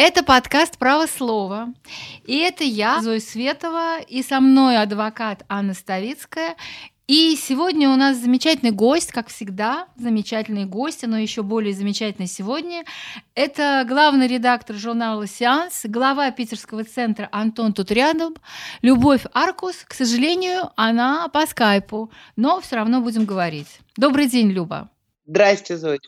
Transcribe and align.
Это 0.00 0.22
подкаст 0.22 0.78
«Право 0.78 1.06
слова». 1.06 1.74
И 2.24 2.36
это 2.38 2.62
я, 2.62 3.02
Зоя 3.02 3.18
Светова, 3.18 3.98
и 3.98 4.22
со 4.22 4.38
мной 4.38 4.78
адвокат 4.78 5.44
Анна 5.48 5.74
Ставицкая. 5.74 6.54
И 7.08 7.34
сегодня 7.34 7.90
у 7.90 7.96
нас 7.96 8.16
замечательный 8.18 8.70
гость, 8.70 9.10
как 9.10 9.26
всегда, 9.26 9.88
замечательный 9.96 10.66
гость, 10.66 11.04
но 11.04 11.18
еще 11.18 11.42
более 11.42 11.74
замечательный 11.74 12.28
сегодня. 12.28 12.84
Это 13.34 13.84
главный 13.88 14.28
редактор 14.28 14.76
журнала 14.76 15.26
«Сеанс», 15.26 15.80
глава 15.82 16.30
питерского 16.30 16.84
центра 16.84 17.28
Антон 17.32 17.72
тут 17.72 17.90
рядом, 17.90 18.36
Любовь 18.82 19.24
Аркус. 19.32 19.78
К 19.84 19.94
сожалению, 19.94 20.70
она 20.76 21.26
по 21.26 21.44
скайпу, 21.44 22.12
но 22.36 22.60
все 22.60 22.76
равно 22.76 23.00
будем 23.00 23.24
говорить. 23.24 23.80
Добрый 23.96 24.28
день, 24.28 24.52
Люба. 24.52 24.92
Здрасте, 25.26 25.76
Зоя. 25.76 25.98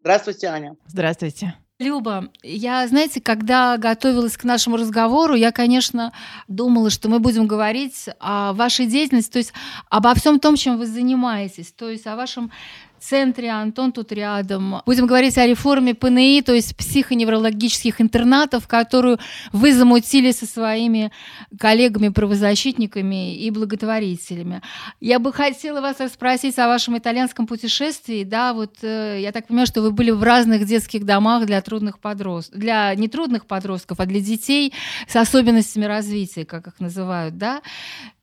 Здравствуйте, 0.00 0.48
Аня. 0.48 0.74
Здравствуйте. 0.88 1.54
Люба, 1.80 2.28
я, 2.42 2.88
знаете, 2.88 3.20
когда 3.20 3.76
готовилась 3.76 4.36
к 4.36 4.42
нашему 4.42 4.76
разговору, 4.76 5.36
я, 5.36 5.52
конечно, 5.52 6.12
думала, 6.48 6.90
что 6.90 7.08
мы 7.08 7.20
будем 7.20 7.46
говорить 7.46 8.06
о 8.18 8.52
вашей 8.52 8.86
деятельности, 8.86 9.30
то 9.30 9.38
есть 9.38 9.52
обо 9.88 10.12
всем 10.14 10.40
том, 10.40 10.56
чем 10.56 10.76
вы 10.76 10.86
занимаетесь, 10.86 11.70
то 11.70 11.88
есть 11.88 12.08
о 12.08 12.16
вашем 12.16 12.50
центре, 12.98 13.50
Антон 13.50 13.92
тут 13.92 14.12
рядом. 14.12 14.82
Будем 14.86 15.06
говорить 15.06 15.38
о 15.38 15.46
реформе 15.46 15.94
ПНИ, 15.94 16.42
то 16.42 16.52
есть 16.52 16.76
психоневрологических 16.76 18.00
интернатов, 18.00 18.66
которую 18.68 19.18
вы 19.52 19.72
замутили 19.72 20.32
со 20.32 20.46
своими 20.46 21.10
коллегами-правозащитниками 21.58 23.36
и 23.36 23.50
благотворителями. 23.50 24.62
Я 25.00 25.18
бы 25.18 25.32
хотела 25.32 25.80
вас 25.80 26.00
расспросить 26.00 26.58
о 26.58 26.68
вашем 26.68 26.98
итальянском 26.98 27.46
путешествии. 27.46 28.24
Да, 28.24 28.52
вот 28.52 28.76
э, 28.82 29.18
я 29.20 29.32
так 29.32 29.46
понимаю, 29.46 29.66
что 29.66 29.82
вы 29.82 29.90
были 29.90 30.10
в 30.10 30.22
разных 30.22 30.66
детских 30.66 31.04
домах 31.04 31.46
для 31.46 31.60
трудных 31.60 31.98
подростков, 31.98 32.58
для 32.58 32.94
не 32.94 33.08
трудных 33.08 33.46
подростков, 33.46 34.00
а 34.00 34.06
для 34.06 34.20
детей 34.20 34.72
с 35.06 35.16
особенностями 35.16 35.84
развития, 35.84 36.44
как 36.44 36.66
их 36.66 36.80
называют, 36.80 37.36
да 37.38 37.62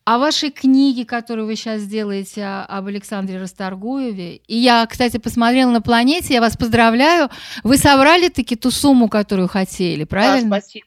о 0.05 0.19
вашей 0.19 0.51
книге, 0.51 1.03
которую 1.03 1.47
вы 1.47 1.55
сейчас 1.55 1.83
делаете 1.83 2.45
об 2.45 2.85
Александре 2.85 3.39
Расторгуеве. 3.39 4.35
И 4.47 4.55
я, 4.55 4.85
кстати, 4.85 5.17
посмотрела 5.17 5.71
на 5.71 5.81
планете, 5.81 6.35
я 6.35 6.41
вас 6.41 6.55
поздравляю. 6.55 7.29
Вы 7.63 7.77
собрали 7.77 8.29
таки 8.29 8.55
ту 8.55 8.69
сумму, 8.69 9.09
которую 9.09 9.47
хотели, 9.47 10.03
правильно? 10.03 10.49
Да, 10.51 10.61
спасибо. 10.61 10.85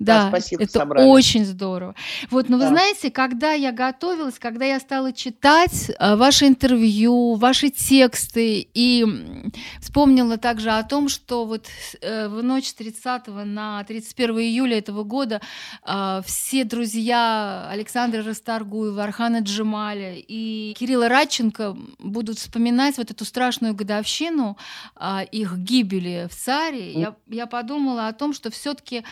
Да, 0.00 0.24
да 0.24 0.28
спасибо, 0.28 0.62
это 0.62 0.72
собрали. 0.72 1.06
очень 1.06 1.44
здорово. 1.44 1.94
Вот, 2.30 2.48
но 2.48 2.58
да. 2.58 2.64
вы 2.64 2.70
знаете, 2.70 3.10
когда 3.10 3.52
я 3.52 3.70
готовилась, 3.70 4.38
когда 4.38 4.64
я 4.64 4.80
стала 4.80 5.12
читать 5.12 5.90
э, 5.90 6.16
ваши 6.16 6.46
интервью, 6.46 7.34
ваши 7.34 7.68
тексты, 7.68 8.66
и 8.72 9.04
вспомнила 9.78 10.38
также 10.38 10.70
о 10.70 10.82
том, 10.84 11.10
что 11.10 11.44
вот 11.44 11.66
э, 12.00 12.28
в 12.28 12.42
ночь 12.42 12.68
с 12.68 12.74
30 12.74 13.26
на 13.44 13.84
31 13.84 14.38
июля 14.38 14.78
этого 14.78 15.04
года 15.04 15.42
э, 15.86 16.22
все 16.24 16.64
друзья 16.64 17.68
Александра 17.70 18.22
Расторгуева, 18.22 19.04
Архана 19.04 19.40
Джемаля 19.40 20.14
и 20.16 20.74
Кирилла 20.78 21.10
Радченко 21.10 21.76
будут 21.98 22.38
вспоминать 22.38 22.96
вот 22.96 23.10
эту 23.10 23.26
страшную 23.26 23.74
годовщину 23.74 24.56
их 25.30 25.58
гибели 25.58 26.28
в 26.30 26.34
Царе, 26.34 26.92
я, 26.92 27.14
я 27.28 27.46
подумала 27.46 28.08
о 28.08 28.12
том, 28.12 28.32
что 28.32 28.50
все-таки 28.50 29.04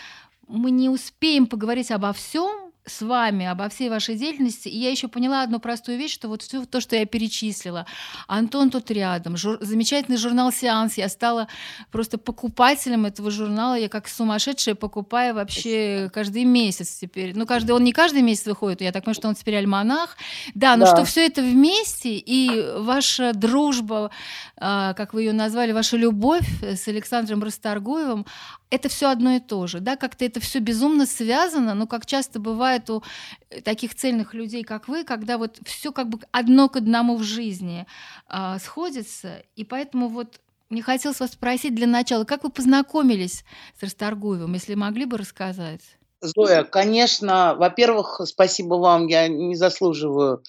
мы 0.48 0.70
не 0.70 0.88
успеем 0.88 1.46
поговорить 1.46 1.90
обо 1.90 2.12
всем, 2.12 2.68
с 2.88 3.02
вами 3.02 3.46
обо 3.46 3.68
всей 3.68 3.90
вашей 3.90 4.16
деятельности, 4.16 4.68
и 4.68 4.76
я 4.78 4.90
еще 4.90 5.08
поняла 5.08 5.42
одну 5.42 5.60
простую 5.60 5.98
вещь, 5.98 6.14
что 6.14 6.28
вот 6.28 6.42
все 6.42 6.64
то, 6.64 6.80
что 6.80 6.96
я 6.96 7.06
перечислила, 7.06 7.86
Антон 8.26 8.70
тут 8.70 8.90
рядом, 8.90 9.36
жур, 9.36 9.58
замечательный 9.60 10.16
журнал 10.16 10.52
«Сеанс», 10.52 10.96
я 10.96 11.08
стала 11.08 11.48
просто 11.90 12.18
покупателем 12.18 13.06
этого 13.06 13.30
журнала, 13.30 13.74
я 13.74 13.88
как 13.88 14.08
сумасшедшая 14.08 14.74
покупаю 14.74 15.34
вообще 15.34 16.10
каждый 16.12 16.44
месяц 16.44 16.98
теперь, 16.98 17.36
ну, 17.36 17.46
каждый, 17.46 17.72
он 17.72 17.84
не 17.84 17.92
каждый 17.92 18.22
месяц 18.22 18.46
выходит, 18.46 18.80
я 18.80 18.92
так 18.92 19.04
понимаю, 19.04 19.14
что 19.14 19.28
он 19.28 19.34
теперь 19.34 19.56
альманах, 19.56 20.16
да, 20.54 20.76
но 20.76 20.86
да. 20.86 20.96
что 20.96 21.04
все 21.04 21.26
это 21.26 21.42
вместе, 21.42 22.16
и 22.16 22.72
ваша 22.78 23.32
дружба, 23.34 24.10
как 24.58 25.14
вы 25.14 25.22
ее 25.22 25.32
назвали, 25.32 25.72
ваша 25.72 25.96
любовь 25.96 26.46
с 26.62 26.88
Александром 26.88 27.42
Расторгуевым, 27.42 28.26
это 28.70 28.88
все 28.88 29.10
одно 29.10 29.36
и 29.36 29.40
то 29.40 29.66
же, 29.66 29.80
да, 29.80 29.96
как-то 29.96 30.24
это 30.24 30.40
все 30.40 30.58
безумно 30.58 31.06
связано, 31.06 31.74
но 31.74 31.86
как 31.86 32.06
часто 32.06 32.38
бывает 32.38 32.90
у 32.90 33.02
э, 33.50 33.60
таких 33.60 33.94
цельных 33.94 34.34
людей, 34.34 34.64
как 34.64 34.88
вы, 34.88 35.04
когда 35.04 35.38
вот 35.38 35.58
все 35.64 35.92
как 35.92 36.08
бы 36.08 36.18
одно 36.32 36.68
к 36.68 36.76
одному 36.76 37.16
в 37.16 37.22
жизни 37.22 37.86
а, 38.26 38.58
сходится, 38.58 39.42
и 39.56 39.64
поэтому 39.64 40.08
вот 40.08 40.40
мне 40.70 40.82
хотелось 40.82 41.20
вас 41.20 41.32
спросить 41.32 41.74
для 41.74 41.86
начала, 41.86 42.24
как 42.24 42.44
вы 42.44 42.50
познакомились 42.50 43.44
с 43.78 43.82
Расторгуевым, 43.82 44.52
если 44.52 44.74
могли 44.74 45.06
бы 45.06 45.16
рассказать? 45.16 45.97
Зоя, 46.20 46.64
конечно, 46.64 47.54
во-первых, 47.56 48.20
спасибо 48.24 48.74
вам, 48.74 49.06
я 49.06 49.28
не 49.28 49.54
заслуживаю 49.54 50.42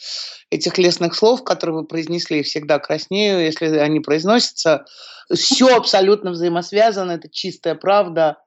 этих 0.49 0.79
лестных 0.79 1.13
слов, 1.13 1.43
которые 1.43 1.77
вы 1.77 1.85
произнесли, 1.85 2.41
всегда 2.41 2.79
краснею, 2.79 3.45
если 3.45 3.77
они 3.77 3.99
произносятся. 3.99 4.85
Все 5.31 5.75
абсолютно 5.75 6.31
взаимосвязано, 6.31 7.11
это 7.11 7.29
чистая 7.29 7.75
правда, 7.75 8.37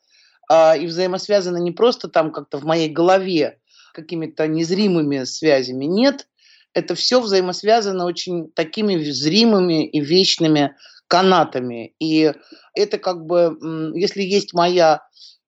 а, 0.49 0.77
и 0.77 0.87
взаимосвязано 0.87 1.59
не 1.59 1.71
просто 1.71 2.09
там 2.09 2.33
как-то 2.33 2.59
в 2.59 2.65
моей 2.65 2.89
голове 2.89 3.61
какими-то 3.95 4.49
незримыми 4.49 5.23
связями, 5.23 5.85
нет, 5.85 6.27
это 6.75 6.97
все 6.97 7.21
взаимосвязано 7.21 8.05
очень 8.05 8.51
такими 8.51 8.97
зримыми 9.05 9.87
и 9.87 10.01
вечными 10.01 10.75
канатами. 11.07 11.95
И 12.01 12.33
это 12.75 12.99
как 12.99 13.27
бы, 13.27 13.59
если 13.95 14.23
есть 14.23 14.55
моя 14.55 15.03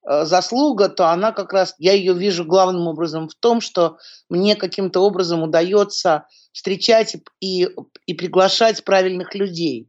заслуга, 0.07 0.89
то 0.89 1.11
она 1.11 1.33
как 1.33 1.53
раз, 1.53 1.75
я 1.79 1.93
ее 1.93 2.15
вижу 2.15 2.45
главным 2.45 2.87
образом 2.87 3.29
в 3.29 3.35
том, 3.35 3.61
что 3.61 3.99
мне 4.29 4.57
каким-то 4.57 5.01
образом 5.01 5.43
удается 5.43 6.27
встречать 6.53 7.17
и, 7.41 7.69
и 8.07 8.15
приглашать 8.15 8.85
правильных 8.85 9.35
людей. 9.35 9.89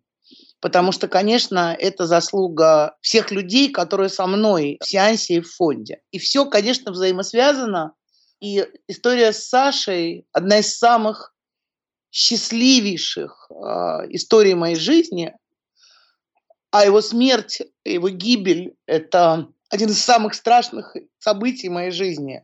Потому 0.62 0.92
что, 0.92 1.08
конечно, 1.08 1.76
это 1.78 2.08
заслуга 2.08 2.96
всех 3.02 3.30
людей, 3.30 3.70
которые 3.70 4.10
со 4.10 4.26
мной 4.26 4.80
в 4.82 4.88
сеансе 4.88 5.36
и 5.36 5.42
в 5.42 5.52
фонде. 5.52 6.02
И 6.12 6.18
все, 6.18 6.46
конечно, 6.46 6.92
взаимосвязано. 6.92 7.94
И 8.40 8.66
история 8.88 9.32
с 9.32 9.48
Сашей 9.48 10.26
одна 10.32 10.60
из 10.60 10.76
самых 10.78 11.36
счастливейших 12.10 13.52
э, 13.52 13.56
историй 14.10 14.54
моей 14.54 14.76
жизни. 14.76 15.36
А 16.72 16.86
его 16.86 17.02
смерть, 17.02 17.62
его 17.84 18.10
гибель– 18.10 18.74
это 18.88 19.50
один 19.70 19.90
из 19.90 20.04
самых 20.04 20.34
страшных 20.34 20.96
событий 21.20 21.70
моей 21.70 21.92
жизни. 21.92 22.44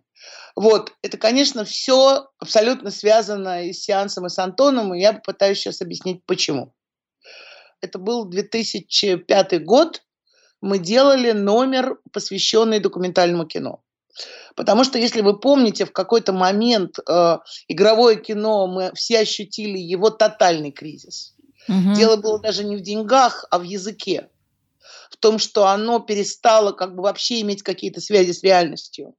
Вот, 0.55 0.93
это, 1.01 1.17
конечно, 1.17 1.65
все 1.65 2.27
абсолютно 2.39 2.91
связано 2.91 3.65
и 3.65 3.73
с 3.73 3.83
сеансом, 3.83 4.25
и 4.25 4.29
с 4.29 4.37
Антоном, 4.37 4.93
и 4.93 4.99
я 4.99 5.13
попытаюсь 5.13 5.59
сейчас 5.59 5.81
объяснить, 5.81 6.23
почему. 6.25 6.73
Это 7.81 7.97
был 7.97 8.25
2005 8.25 9.63
год, 9.63 10.03
мы 10.61 10.77
делали 10.77 11.31
номер, 11.31 11.97
посвященный 12.11 12.79
документальному 12.79 13.45
кино. 13.45 13.81
Потому 14.55 14.83
что, 14.83 14.99
если 14.99 15.21
вы 15.21 15.39
помните, 15.39 15.85
в 15.85 15.93
какой-то 15.93 16.33
момент 16.33 16.99
э, 16.99 17.37
игровое 17.67 18.17
кино 18.17 18.67
мы 18.67 18.91
все 18.93 19.19
ощутили 19.19 19.79
его 19.79 20.09
тотальный 20.09 20.71
кризис. 20.71 21.33
Угу. 21.67 21.95
Дело 21.95 22.17
было 22.17 22.39
даже 22.39 22.63
не 22.63 22.75
в 22.75 22.81
деньгах, 22.81 23.45
а 23.49 23.57
в 23.57 23.63
языке 23.63 24.29
в 25.11 25.17
том, 25.17 25.37
что 25.37 25.67
оно 25.67 25.99
перестало 25.99 26.71
как 26.71 26.95
бы 26.95 27.03
вообще 27.03 27.41
иметь 27.41 27.61
какие-то 27.61 28.01
связи 28.01 28.31
с 28.31 28.41
реальностью. 28.41 29.13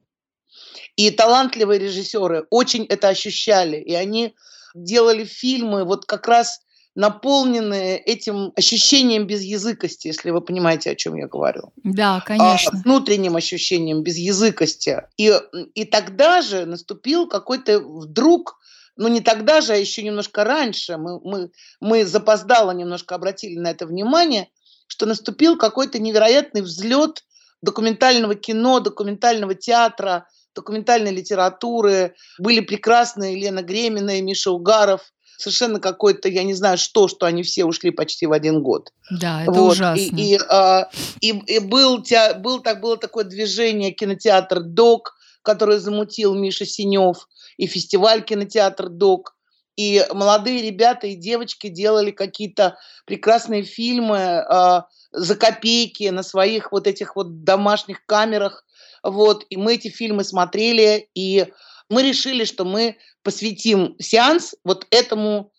И 0.96 1.10
талантливые 1.10 1.78
режиссеры 1.78 2.46
очень 2.50 2.84
это 2.86 3.08
ощущали, 3.08 3.76
и 3.76 3.94
они 3.94 4.34
делали 4.74 5.24
фильмы 5.24 5.84
вот 5.84 6.06
как 6.06 6.26
раз 6.28 6.60
наполненные 6.94 7.98
этим 7.98 8.52
ощущением 8.54 9.26
безязыкости, 9.26 10.08
если 10.08 10.30
вы 10.30 10.42
понимаете, 10.42 10.90
о 10.90 10.94
чем 10.94 11.14
я 11.14 11.26
говорю. 11.26 11.72
Да, 11.82 12.22
конечно. 12.26 12.72
А, 12.74 12.82
внутренним 12.82 13.36
ощущением 13.36 14.02
безязыкости. 14.02 15.02
И, 15.16 15.32
и 15.74 15.84
тогда 15.84 16.42
же 16.42 16.66
наступил 16.66 17.28
какой-то 17.28 17.80
вдруг 17.80 18.58
ну 18.96 19.08
не 19.08 19.20
тогда 19.20 19.62
же, 19.62 19.72
а 19.72 19.76
еще 19.76 20.02
немножко 20.02 20.44
раньше, 20.44 20.98
мы, 20.98 21.18
мы, 21.20 21.50
мы 21.80 22.04
запоздало 22.04 22.72
немножко 22.72 23.14
обратили 23.14 23.58
на 23.58 23.70
это 23.70 23.86
внимание, 23.86 24.48
что 24.92 25.06
наступил 25.06 25.56
какой-то 25.56 25.98
невероятный 25.98 26.60
взлет 26.60 27.24
документального 27.62 28.34
кино, 28.34 28.78
документального 28.78 29.54
театра, 29.54 30.26
документальной 30.54 31.10
литературы. 31.10 32.14
Были 32.38 32.60
прекрасные 32.60 33.32
Елена 33.32 33.62
Гремина 33.62 34.18
и 34.18 34.20
Миша 34.20 34.50
Угаров. 34.50 35.00
Совершенно 35.38 35.80
какой-то, 35.80 36.28
я 36.28 36.44
не 36.44 36.52
знаю 36.52 36.76
что, 36.76 37.08
что 37.08 37.24
они 37.24 37.42
все 37.42 37.64
ушли 37.64 37.90
почти 37.90 38.26
в 38.26 38.32
один 38.32 38.62
год. 38.62 38.92
Да, 39.10 39.44
это 39.44 39.52
вот. 39.52 39.72
ужасно. 39.72 39.98
И, 39.98 40.34
и, 40.34 40.38
а, 40.50 40.90
и, 41.22 41.30
и 41.30 41.58
был, 41.58 42.02
те, 42.02 42.34
был, 42.34 42.60
так, 42.60 42.82
было 42.82 42.98
такое 42.98 43.24
движение 43.24 43.92
кинотеатр 43.92 44.60
«Док», 44.60 45.14
который 45.40 45.78
замутил 45.78 46.34
Миша 46.34 46.66
Синев, 46.66 47.28
и 47.56 47.66
фестиваль 47.66 48.22
кинотеатр 48.22 48.90
«Док». 48.90 49.36
И 49.76 50.04
молодые 50.12 50.62
ребята 50.62 51.06
и 51.06 51.14
девочки 51.14 51.68
делали 51.68 52.10
какие-то 52.10 52.78
прекрасные 53.06 53.62
фильмы 53.62 54.18
э, 54.18 54.82
за 55.12 55.36
копейки 55.36 56.08
на 56.10 56.22
своих 56.22 56.72
вот 56.72 56.86
этих 56.86 57.16
вот 57.16 57.44
домашних 57.44 58.04
камерах, 58.06 58.64
вот, 59.02 59.44
и 59.50 59.56
мы 59.56 59.74
эти 59.74 59.88
фильмы 59.88 60.24
смотрели, 60.24 61.08
и 61.14 61.46
мы 61.88 62.02
решили, 62.02 62.44
что 62.44 62.64
мы 62.64 62.96
посвятим 63.22 63.96
сеанс 63.98 64.54
вот 64.64 64.86
этому 64.90 65.52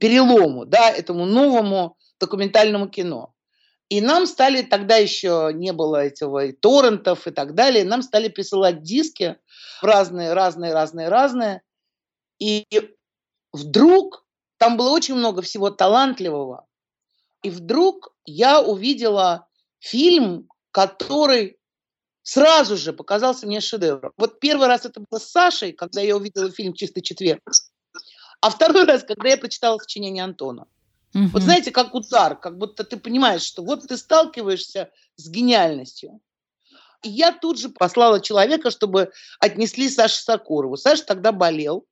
перелому, 0.00 0.66
да, 0.66 0.90
этому 0.90 1.26
новому 1.26 1.96
документальному 2.18 2.88
кино. 2.88 3.34
И 3.88 4.00
нам 4.02 4.26
стали, 4.26 4.62
тогда 4.62 4.96
еще 4.96 5.50
не 5.54 5.72
было 5.72 6.04
этого 6.04 6.46
и 6.46 6.52
торрентов 6.52 7.26
и 7.26 7.30
так 7.30 7.54
далее, 7.54 7.84
нам 7.84 8.02
стали 8.02 8.28
присылать 8.28 8.82
диски 8.82 9.36
разные, 9.80 10.34
разные, 10.34 10.74
разные, 10.74 11.08
разные. 11.08 11.62
И 12.38 12.66
вдруг 13.58 14.24
там 14.56 14.76
было 14.76 14.90
очень 14.90 15.14
много 15.14 15.42
всего 15.42 15.70
талантливого. 15.70 16.66
И 17.42 17.50
вдруг 17.50 18.14
я 18.24 18.60
увидела 18.60 19.46
фильм, 19.78 20.48
который 20.70 21.58
сразу 22.22 22.76
же 22.76 22.92
показался 22.92 23.46
мне 23.46 23.60
шедевром. 23.60 24.12
Вот 24.16 24.40
первый 24.40 24.66
раз 24.66 24.84
это 24.84 25.00
было 25.00 25.18
с 25.18 25.30
Сашей, 25.30 25.72
когда 25.72 26.00
я 26.00 26.16
увидела 26.16 26.50
фильм 26.50 26.74
«Чистый 26.74 27.00
четверг», 27.00 27.42
а 28.40 28.50
второй 28.50 28.84
раз, 28.84 29.04
когда 29.04 29.28
я 29.30 29.38
прочитала 29.38 29.78
сочинение 29.78 30.24
Антона. 30.24 30.66
Угу. 31.14 31.28
Вот 31.32 31.42
знаете, 31.42 31.70
как 31.70 31.94
удар, 31.94 32.38
как 32.38 32.58
будто 32.58 32.84
ты 32.84 32.96
понимаешь, 32.96 33.42
что 33.42 33.62
вот 33.62 33.86
ты 33.86 33.96
сталкиваешься 33.96 34.90
с 35.16 35.28
гениальностью. 35.28 36.20
И 37.02 37.08
я 37.08 37.32
тут 37.32 37.58
же 37.58 37.68
послала 37.68 38.20
человека, 38.20 38.70
чтобы 38.70 39.12
отнесли 39.40 39.88
Саше 39.88 40.20
Сакурову. 40.20 40.76
Саша 40.76 41.04
тогда 41.04 41.32
болел, 41.32 41.86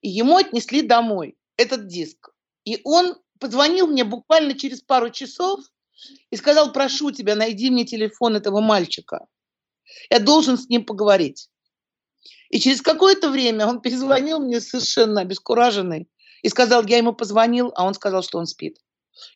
и 0.00 0.08
ему 0.08 0.36
отнесли 0.36 0.82
домой 0.82 1.36
этот 1.56 1.86
диск. 1.86 2.30
И 2.64 2.80
он 2.84 3.16
позвонил 3.38 3.86
мне 3.86 4.04
буквально 4.04 4.54
через 4.58 4.80
пару 4.80 5.10
часов 5.10 5.60
и 6.30 6.36
сказал, 6.36 6.72
прошу 6.72 7.10
тебя, 7.10 7.34
найди 7.34 7.70
мне 7.70 7.84
телефон 7.84 8.36
этого 8.36 8.60
мальчика. 8.60 9.26
Я 10.10 10.18
должен 10.18 10.58
с 10.58 10.68
ним 10.68 10.84
поговорить. 10.84 11.48
И 12.50 12.60
через 12.60 12.82
какое-то 12.82 13.30
время 13.30 13.66
он 13.66 13.80
перезвонил 13.80 14.38
мне 14.40 14.60
совершенно 14.60 15.20
обескураженный 15.20 16.08
и 16.42 16.48
сказал, 16.48 16.84
я 16.86 16.98
ему 16.98 17.12
позвонил, 17.12 17.72
а 17.74 17.84
он 17.84 17.94
сказал, 17.94 18.22
что 18.22 18.38
он 18.38 18.46
спит. 18.46 18.78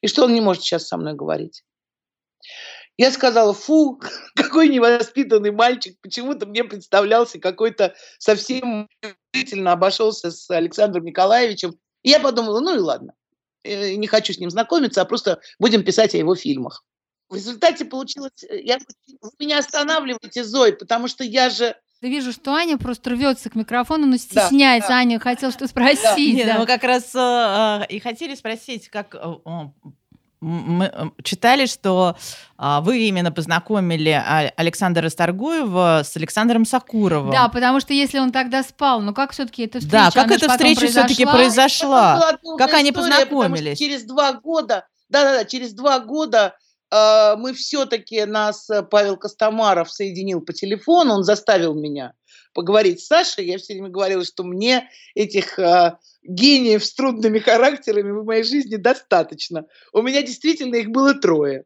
И 0.01 0.09
что 0.09 0.25
он 0.25 0.35
не 0.35 0.41
может 0.41 0.63
сейчас 0.63 0.87
со 0.87 0.97
мной 0.97 1.15
говорить. 1.15 1.65
Я 2.97 3.11
сказала, 3.11 3.55
фу, 3.55 4.01
какой 4.35 4.69
невоспитанный 4.69 5.51
мальчик, 5.51 5.97
почему-то 6.01 6.47
мне 6.47 6.65
представлялся 6.65 7.39
какой-то 7.39 7.95
совсем 8.19 8.89
обошелся 9.67 10.31
с 10.31 10.51
Александром 10.51 11.05
Николаевичем. 11.05 11.75
И 12.03 12.11
я 12.11 12.21
подумала, 12.21 12.61
ну 12.61 12.77
и 12.77 12.79
ладно, 12.79 13.15
э, 13.63 13.95
не 13.95 14.07
хочу 14.07 14.33
с 14.33 14.39
ним 14.39 14.51
знакомиться, 14.51 15.03
а 15.03 15.05
просто 15.05 15.41
будем 15.59 15.85
писать 15.85 16.15
о 16.15 16.19
его 16.19 16.35
фильмах. 16.35 16.85
В 17.29 17.37
результате 17.37 17.85
получилось, 17.85 18.45
э, 18.49 18.61
я, 18.61 18.79
вы 19.23 19.31
меня 19.39 19.59
останавливаете, 19.59 20.45
Зой, 20.45 20.73
потому 20.73 21.09
что 21.09 21.25
я 21.25 21.51
же 21.51 21.77
да 22.01 22.09
вижу, 22.09 22.33
что 22.33 22.55
Аня 22.55 22.79
просто 22.79 23.11
рвется 23.11 23.51
к 23.51 23.55
микрофону, 23.55 24.07
но 24.07 24.17
стесняется. 24.17 24.89
Да, 24.89 24.95
да. 24.95 25.01
Аня 25.01 25.21
хотел 25.21 25.51
что 25.53 25.67
спросить. 25.67 26.03
Да. 26.03 26.17
Нет, 26.17 26.47
да. 26.47 26.59
мы 26.59 26.65
как 26.65 26.83
раз 26.83 27.15
э, 27.15 27.87
и 27.91 28.01
хотели 28.01 28.35
спросить, 28.35 28.89
как 28.89 29.15
э, 29.15 29.19
мы 30.41 30.87
э, 30.87 31.05
читали, 31.23 31.67
что 31.67 32.17
э, 32.59 32.79
вы 32.83 33.09
именно 33.09 33.31
познакомили 33.31 34.11
Александра 34.57 35.03
Расторгуева 35.03 36.03
с 36.05 36.17
Александром 36.17 36.65
Сакуровым. 36.65 37.31
Да, 37.31 37.49
потому 37.49 37.81
что 37.81 37.93
если 37.93 38.19
он 38.19 38.33
тогда 38.33 38.63
спал, 38.63 39.01
ну 39.01 39.13
как 39.15 39.33
все-таки 39.33 39.65
эта 39.65 39.81
встреча? 39.81 39.93
Да, 39.93 40.11
как 40.11 40.31
эта 40.31 40.49
встреча 40.49 40.87
все-таки 40.87 41.25
произошла? 41.25 42.39
Как 42.59 42.75
они 42.75 42.93
познакомились? 42.93 43.79
Через 43.79 44.05
два 44.05 44.33
года, 44.33 44.87
да-да-да, 45.09 45.45
через 45.45 45.73
два 45.73 46.01
года 46.01 46.55
а, 46.91 47.37
мы 47.37 47.55
все-таки 47.55 48.25
нас 48.25 48.69
э, 48.69 48.83
Павел 48.83 49.17
Костомаров 49.17 49.91
соединил 49.93 50.41
по 50.41 50.53
телефону, 50.53 51.15
он 51.15 51.25
заставил 51.25 51.75
меня 51.75 52.15
поговорить 52.53 53.01
с 53.01 53.07
Сашей. 53.07 53.47
Я 53.47 53.59
все 53.59 53.75
время 53.75 53.89
говорила, 53.89 54.25
что 54.25 54.45
мне 54.45 54.89
этих 55.15 55.59
э, 55.59 55.97
гениев 56.23 56.85
с 56.85 56.95
трудными 56.95 57.39
характерами 57.39 58.11
в 58.11 58.25
моей 58.25 58.43
жизни 58.43 58.77
достаточно. 58.77 59.67
У 59.93 60.03
меня 60.03 60.23
действительно 60.23 60.77
их 60.77 60.91
было 60.91 61.15
трое. 61.15 61.65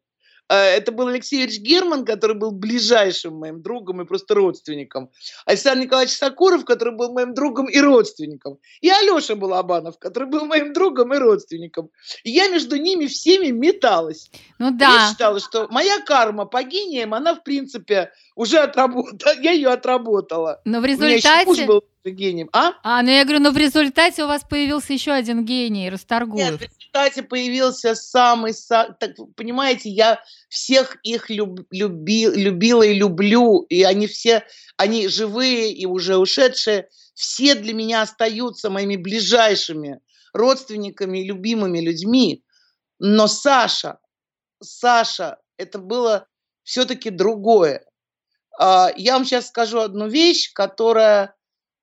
А, 0.48 0.56
это 0.56 0.92
был 0.92 1.08
Алексей 1.08 1.42
Ильич 1.42 1.58
Герман, 1.60 2.04
который 2.04 2.36
был 2.36 2.50
ближайшим 2.50 3.36
моим 3.36 3.62
другом 3.62 4.02
и 4.02 4.04
просто 4.04 4.34
родственником. 4.34 5.10
Александр 5.46 5.84
Николаевич 5.84 6.14
Сакуров, 6.14 6.64
который 6.64 6.94
был 6.94 7.12
моим 7.12 7.34
другом 7.34 7.66
и 7.68 7.80
родственником. 7.80 8.58
И 8.80 8.90
Алеша 8.90 9.36
Балабанов, 9.36 9.98
который 9.98 10.28
был 10.28 10.44
моим 10.44 10.72
другом 10.72 11.14
и 11.14 11.18
родственником. 11.18 11.90
И 12.24 12.30
я 12.30 12.48
между 12.48 12.76
ними 12.76 13.06
всеми 13.06 13.48
металась. 13.48 14.30
Ну 14.58 14.70
да. 14.70 15.04
Я 15.04 15.10
считала, 15.10 15.40
что 15.40 15.66
моя 15.70 16.00
карма 16.00 16.44
по 16.44 16.62
гениям, 16.62 17.14
она 17.14 17.34
в 17.34 17.42
принципе 17.42 18.12
уже 18.34 18.58
отработала. 18.58 19.34
Я 19.42 19.52
ее 19.52 19.68
отработала. 19.68 20.60
Но 20.64 20.80
в 20.80 20.84
результате... 20.84 21.48
У 21.48 21.54
меня 21.54 21.66
был 21.66 21.84
гением. 22.04 22.50
А? 22.52 22.72
А, 22.82 23.02
ну 23.02 23.10
я 23.10 23.24
говорю, 23.24 23.40
но 23.40 23.50
в 23.50 23.56
результате 23.56 24.24
у 24.24 24.26
вас 24.26 24.42
появился 24.42 24.92
еще 24.92 25.12
один 25.12 25.44
гений, 25.44 25.88
Расторгуев. 25.88 26.50
Нет, 26.50 26.60
в 26.60 26.62
результате 26.62 27.22
появился 27.22 27.94
самый, 27.94 28.52
так, 28.68 29.16
понимаете, 29.36 29.88
я 29.88 30.20
всех 30.48 30.98
их 31.02 31.30
люб, 31.30 31.60
люби, 31.70 32.26
любила 32.26 32.82
и 32.82 32.92
люблю, 32.92 33.60
и 33.70 33.84
они 33.84 34.06
все, 34.06 34.44
они 34.76 35.08
живые 35.08 35.72
и 35.72 35.86
уже 35.86 36.18
ушедшие, 36.18 36.88
все 37.14 37.54
для 37.54 37.72
меня 37.72 38.02
остаются 38.02 38.68
моими 38.68 38.96
ближайшими 38.96 40.00
родственниками 40.34 41.24
любимыми 41.24 41.78
людьми. 41.78 42.44
Но 42.98 43.28
Саша, 43.28 43.98
Саша, 44.60 45.38
это 45.56 45.78
было 45.78 46.26
все-таки 46.64 47.10
другое. 47.10 47.84
А, 48.58 48.90
я 48.96 49.14
вам 49.14 49.24
сейчас 49.24 49.48
скажу 49.48 49.80
одну 49.80 50.08
вещь, 50.08 50.52
которая 50.52 51.34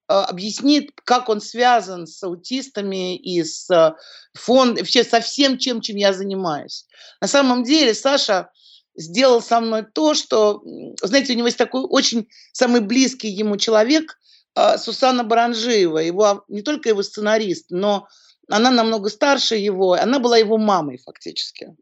а, 0.07 0.25
объяснит, 0.25 0.91
как 1.03 1.29
он 1.29 1.41
связан 1.41 2.07
с 2.07 2.21
аутистами 2.23 3.15
и 3.15 3.43
с 3.43 3.69
а, 3.71 3.95
фонд, 4.33 4.79
вообще 4.79 5.03
со 5.03 5.21
всем, 5.21 5.57
чем, 5.57 5.81
чем 5.81 5.95
я 5.95 6.13
занимаюсь. 6.13 6.85
На 7.21 7.27
самом 7.27 7.63
деле 7.63 7.93
Саша 7.93 8.49
сделал 8.95 9.41
со 9.41 9.59
мной 9.59 9.83
то, 9.83 10.13
что, 10.13 10.61
знаете, 11.01 11.33
у 11.33 11.37
него 11.37 11.47
есть 11.47 11.57
такой 11.57 11.81
очень 11.81 12.27
самый 12.51 12.81
близкий 12.81 13.29
ему 13.29 13.57
человек, 13.57 14.17
а, 14.53 14.77
Сусанна 14.77 15.23
Баранжиева, 15.23 15.99
его, 15.99 16.43
не 16.49 16.61
только 16.61 16.89
его 16.89 17.03
сценарист, 17.03 17.67
но 17.69 18.07
она 18.49 18.69
намного 18.69 19.09
старше 19.09 19.55
его, 19.55 19.93
она 19.93 20.19
была 20.19 20.37
его 20.37 20.57
мамой 20.57 20.97
фактически. 20.97 21.75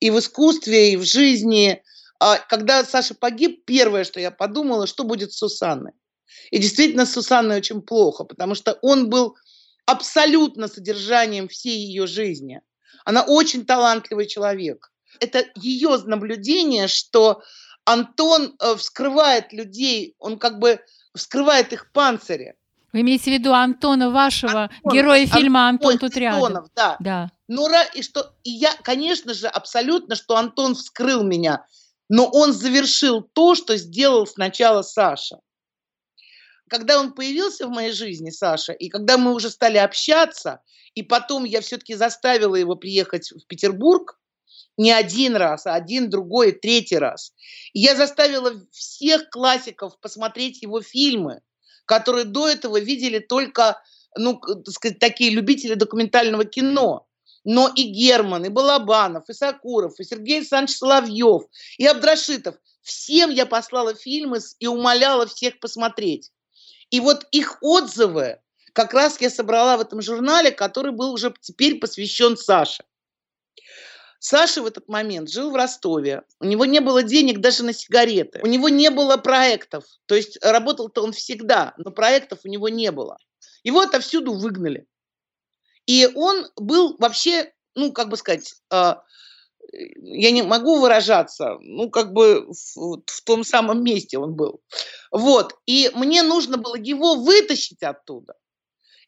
И 0.00 0.10
в 0.10 0.18
искусстве, 0.18 0.92
и 0.92 0.96
в 0.96 1.04
жизни. 1.04 1.82
Когда 2.48 2.84
Саша 2.84 3.14
погиб, 3.14 3.64
первое, 3.64 4.04
что 4.04 4.20
я 4.20 4.30
подумала, 4.30 4.86
что 4.86 5.04
будет 5.04 5.32
с 5.32 5.38
Сусанной. 5.38 5.92
И 6.50 6.58
действительно 6.58 7.06
с 7.06 7.12
Сусанной 7.12 7.56
очень 7.56 7.82
плохо, 7.82 8.24
потому 8.24 8.54
что 8.54 8.78
он 8.82 9.10
был 9.10 9.36
абсолютно 9.86 10.68
содержанием 10.68 11.48
всей 11.48 11.78
ее 11.78 12.06
жизни. 12.06 12.60
Она 13.04 13.22
очень 13.22 13.66
талантливый 13.66 14.26
человек. 14.26 14.90
Это 15.20 15.44
ее 15.56 15.98
наблюдение, 16.04 16.88
что 16.88 17.42
Антон 17.84 18.56
э, 18.58 18.74
вскрывает 18.76 19.52
людей, 19.52 20.14
он 20.18 20.38
как 20.38 20.58
бы 20.58 20.80
вскрывает 21.14 21.72
их 21.72 21.92
панцири. 21.92 22.54
Вы 22.92 23.00
имеете 23.00 23.24
в 23.24 23.34
виду 23.34 23.52
Антона 23.52 24.10
вашего, 24.10 24.62
Антон, 24.62 24.92
героя 24.92 25.26
фильма 25.26 25.68
Антон, 25.68 25.92
Антон 25.92 26.08
тут 26.08 26.16
рядом? 26.16 26.44
Антонов, 26.44 26.68
да. 26.74 26.96
да. 27.00 27.30
Ну, 27.48 27.68
и 27.94 28.02
что, 28.02 28.32
и 28.44 28.50
я, 28.50 28.72
конечно 28.82 29.34
же, 29.34 29.48
абсолютно, 29.48 30.14
что 30.14 30.36
Антон 30.36 30.74
вскрыл 30.74 31.24
меня, 31.24 31.66
но 32.08 32.28
он 32.28 32.52
завершил 32.52 33.22
то, 33.22 33.54
что 33.54 33.76
сделал 33.76 34.26
сначала 34.26 34.82
Саша 34.82 35.38
когда 36.68 36.98
он 36.98 37.12
появился 37.12 37.66
в 37.66 37.70
моей 37.70 37.92
жизни, 37.92 38.30
Саша, 38.30 38.72
и 38.72 38.88
когда 38.88 39.18
мы 39.18 39.34
уже 39.34 39.50
стали 39.50 39.78
общаться, 39.78 40.60
и 40.94 41.02
потом 41.02 41.44
я 41.44 41.60
все-таки 41.60 41.94
заставила 41.94 42.56
его 42.56 42.76
приехать 42.76 43.30
в 43.30 43.46
Петербург, 43.46 44.18
не 44.76 44.90
один 44.90 45.36
раз, 45.36 45.66
а 45.66 45.74
один, 45.74 46.10
другой, 46.10 46.52
третий 46.52 46.96
раз. 46.98 47.32
И 47.74 47.80
я 47.80 47.94
заставила 47.94 48.52
всех 48.72 49.30
классиков 49.30 49.98
посмотреть 50.00 50.62
его 50.62 50.80
фильмы, 50.80 51.42
которые 51.86 52.24
до 52.24 52.48
этого 52.48 52.80
видели 52.80 53.20
только, 53.20 53.80
ну, 54.16 54.40
так 54.40 54.74
сказать, 54.74 54.98
такие 54.98 55.30
любители 55.30 55.74
документального 55.74 56.44
кино. 56.44 57.06
Но 57.44 57.70
и 57.74 57.82
Герман, 57.82 58.44
и 58.44 58.48
Балабанов, 58.48 59.28
и 59.28 59.34
Сакуров, 59.34 60.00
и 60.00 60.04
Сергей 60.04 60.38
Александрович 60.38 60.78
Соловьев, 60.78 61.42
и 61.78 61.86
Абдрашитов. 61.86 62.56
Всем 62.82 63.30
я 63.30 63.46
послала 63.46 63.94
фильмы 63.94 64.38
и 64.58 64.66
умоляла 64.66 65.26
всех 65.26 65.60
посмотреть. 65.60 66.30
И 66.90 67.00
вот 67.00 67.26
их 67.30 67.58
отзывы 67.62 68.38
как 68.74 68.92
раз 68.92 69.20
я 69.20 69.30
собрала 69.30 69.76
в 69.76 69.80
этом 69.80 70.02
журнале, 70.02 70.50
который 70.50 70.92
был 70.92 71.12
уже 71.12 71.32
теперь 71.40 71.78
посвящен 71.78 72.36
Саше. 72.36 72.84
Саша 74.18 74.62
в 74.62 74.66
этот 74.66 74.88
момент 74.88 75.30
жил 75.30 75.50
в 75.50 75.54
Ростове. 75.54 76.22
У 76.40 76.46
него 76.46 76.64
не 76.64 76.80
было 76.80 77.02
денег 77.02 77.40
даже 77.40 77.62
на 77.62 77.72
сигареты. 77.72 78.40
У 78.42 78.46
него 78.46 78.70
не 78.70 78.90
было 78.90 79.16
проектов. 79.16 79.84
То 80.06 80.14
есть 80.14 80.42
работал-то 80.42 81.02
он 81.02 81.12
всегда, 81.12 81.74
но 81.76 81.90
проектов 81.90 82.40
у 82.44 82.48
него 82.48 82.68
не 82.70 82.90
было. 82.90 83.18
Его 83.62 83.80
отовсюду 83.80 84.32
выгнали. 84.32 84.86
И 85.86 86.08
он 86.14 86.46
был 86.56 86.96
вообще, 86.98 87.52
ну, 87.74 87.92
как 87.92 88.08
бы 88.08 88.16
сказать, 88.16 88.54
э, 88.70 88.94
я 89.72 90.30
не 90.30 90.42
могу 90.42 90.78
выражаться, 90.78 91.58
ну, 91.60 91.90
как 91.90 92.12
бы 92.12 92.46
в, 92.46 93.02
в 93.06 93.20
том 93.24 93.44
самом 93.44 93.82
месте 93.82 94.18
он 94.18 94.34
был. 94.34 94.62
Вот. 95.10 95.56
И 95.66 95.90
мне 95.94 96.22
нужно 96.22 96.56
было 96.56 96.76
его 96.76 97.16
вытащить 97.16 97.82
оттуда. 97.82 98.34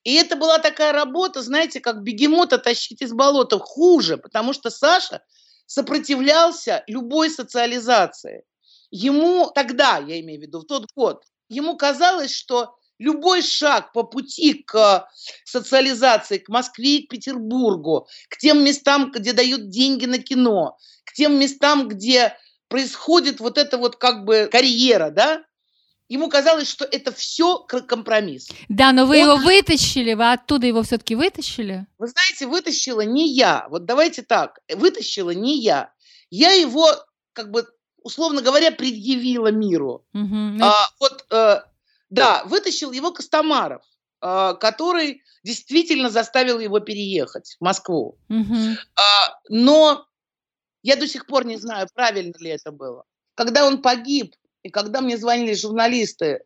И 0.05 0.15
это 0.15 0.37
была 0.37 0.59
такая 0.59 0.93
работа, 0.93 1.43
знаете, 1.43 1.81
как 1.81 2.03
бегемота 2.03 2.59
тащить 2.59 3.03
из 3.03 3.13
болота. 3.13 3.59
Хуже, 3.59 4.17
потому 4.19 4.53
что 4.53 4.71
Саша 4.71 5.23
сопротивлялся 5.67 6.85
любой 6.87 7.29
социализации. 7.29 8.45
Ему 8.91 9.51
тогда, 9.53 9.99
я 9.99 10.21
имею 10.21 10.39
в 10.39 10.43
виду, 10.43 10.61
в 10.61 10.67
тот 10.67 10.87
год, 10.95 11.25
ему 11.49 11.77
казалось, 11.77 12.33
что 12.33 12.77
любой 12.99 13.43
шаг 13.43 13.93
по 13.93 14.03
пути 14.03 14.65
к 14.67 15.09
социализации, 15.45 16.39
к 16.39 16.49
Москве 16.49 16.99
и 16.99 17.07
к 17.07 17.11
Петербургу, 17.11 18.09
к 18.29 18.39
тем 18.39 18.65
местам, 18.65 19.11
где 19.11 19.33
дают 19.33 19.69
деньги 19.69 20.07
на 20.07 20.19
кино, 20.19 20.77
к 21.05 21.13
тем 21.13 21.39
местам, 21.39 21.89
где 21.89 22.37
происходит 22.69 23.41
вот 23.41 23.59
эта 23.59 23.79
вот 23.79 23.97
как 23.97 24.25
бы 24.25 24.49
карьера, 24.51 25.11
да, 25.11 25.43
Ему 26.09 26.29
казалось, 26.29 26.71
что 26.71 26.85
это 26.85 27.13
все 27.13 27.59
компромисс. 27.59 28.49
Да, 28.69 28.93
но 28.93 29.07
вы 29.07 29.17
Он... 29.17 29.23
его 29.23 29.37
вытащили, 29.39 30.15
вы 30.15 30.31
оттуда 30.31 30.67
его 30.67 30.83
все-таки 30.85 31.17
вытащили? 31.17 31.87
Вы 31.99 32.07
знаете, 32.07 32.47
вытащила 32.47 33.01
не 33.01 33.33
я. 33.33 33.67
Вот 33.71 33.87
давайте 33.87 34.23
так, 34.23 34.61
вытащила 34.73 35.33
не 35.33 35.59
я. 35.61 35.93
Я 36.31 36.53
его, 36.53 36.89
как 37.33 37.51
бы, 37.51 37.67
условно 38.03 38.41
говоря, 38.41 38.71
предъявила 38.71 39.49
миру. 39.49 40.05
Угу. 40.15 40.63
А, 40.63 40.75
вот, 41.01 41.27
э, 41.31 41.63
да, 42.11 42.45
вытащил 42.45 42.93
его 42.93 43.13
Костомаров, 43.13 43.83
э, 44.23 44.55
который 44.61 45.23
действительно 45.43 46.11
заставил 46.11 46.59
его 46.59 46.81
переехать 46.81 47.57
в 47.59 47.65
Москву. 47.65 48.19
Угу. 48.29 48.77
А, 48.97 49.39
но 49.49 50.07
я 50.83 50.97
до 50.97 51.07
сих 51.07 51.27
пор 51.27 51.45
не 51.45 51.57
знаю, 51.57 51.89
правильно 51.95 52.35
ли 52.39 52.51
это 52.51 52.73
было. 52.73 53.05
Когда 53.35 53.67
он 53.67 53.83
погиб, 53.83 54.35
и 54.63 54.71
когда 54.71 55.01
мне 55.01 55.17
звонили 55.17 55.55
журналисты, 55.55 56.43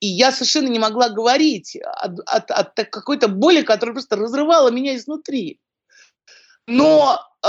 и 0.00 0.06
я 0.06 0.32
совершенно 0.32 0.68
не 0.68 0.78
могла 0.78 1.08
говорить 1.08 1.76
от, 1.76 2.20
от, 2.26 2.50
от 2.50 2.74
какой-то 2.90 3.28
боли, 3.28 3.62
которая 3.62 3.94
просто 3.94 4.16
разрывала 4.16 4.70
меня 4.70 4.96
изнутри. 4.96 5.60
Но 6.66 7.20
э, 7.42 7.48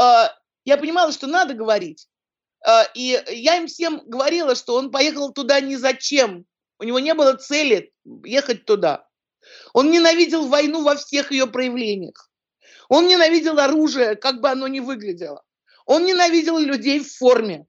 я 0.65 0.77
понимала, 0.77 1.11
что 1.11 1.27
надо 1.27 1.53
говорить. 1.53 2.07
Э, 2.65 2.83
и 2.93 3.21
я 3.29 3.57
им 3.57 3.67
всем 3.67 4.01
говорила, 4.05 4.55
что 4.55 4.75
он 4.75 4.91
поехал 4.91 5.33
туда 5.33 5.59
ни 5.59 5.75
зачем. 5.75 6.45
У 6.79 6.83
него 6.83 6.99
не 6.99 7.13
было 7.13 7.33
цели 7.33 7.93
ехать 8.23 8.65
туда. 8.65 9.07
Он 9.73 9.91
ненавидел 9.91 10.47
войну 10.47 10.83
во 10.83 10.95
всех 10.95 11.31
ее 11.31 11.47
проявлениях. 11.47 12.29
Он 12.89 13.07
ненавидел 13.07 13.59
оружие, 13.59 14.15
как 14.15 14.41
бы 14.41 14.49
оно 14.49 14.67
ни 14.67 14.79
выглядело. 14.79 15.43
Он 15.85 16.05
ненавидел 16.05 16.57
людей 16.57 16.99
в 16.99 17.11
форме. 17.11 17.67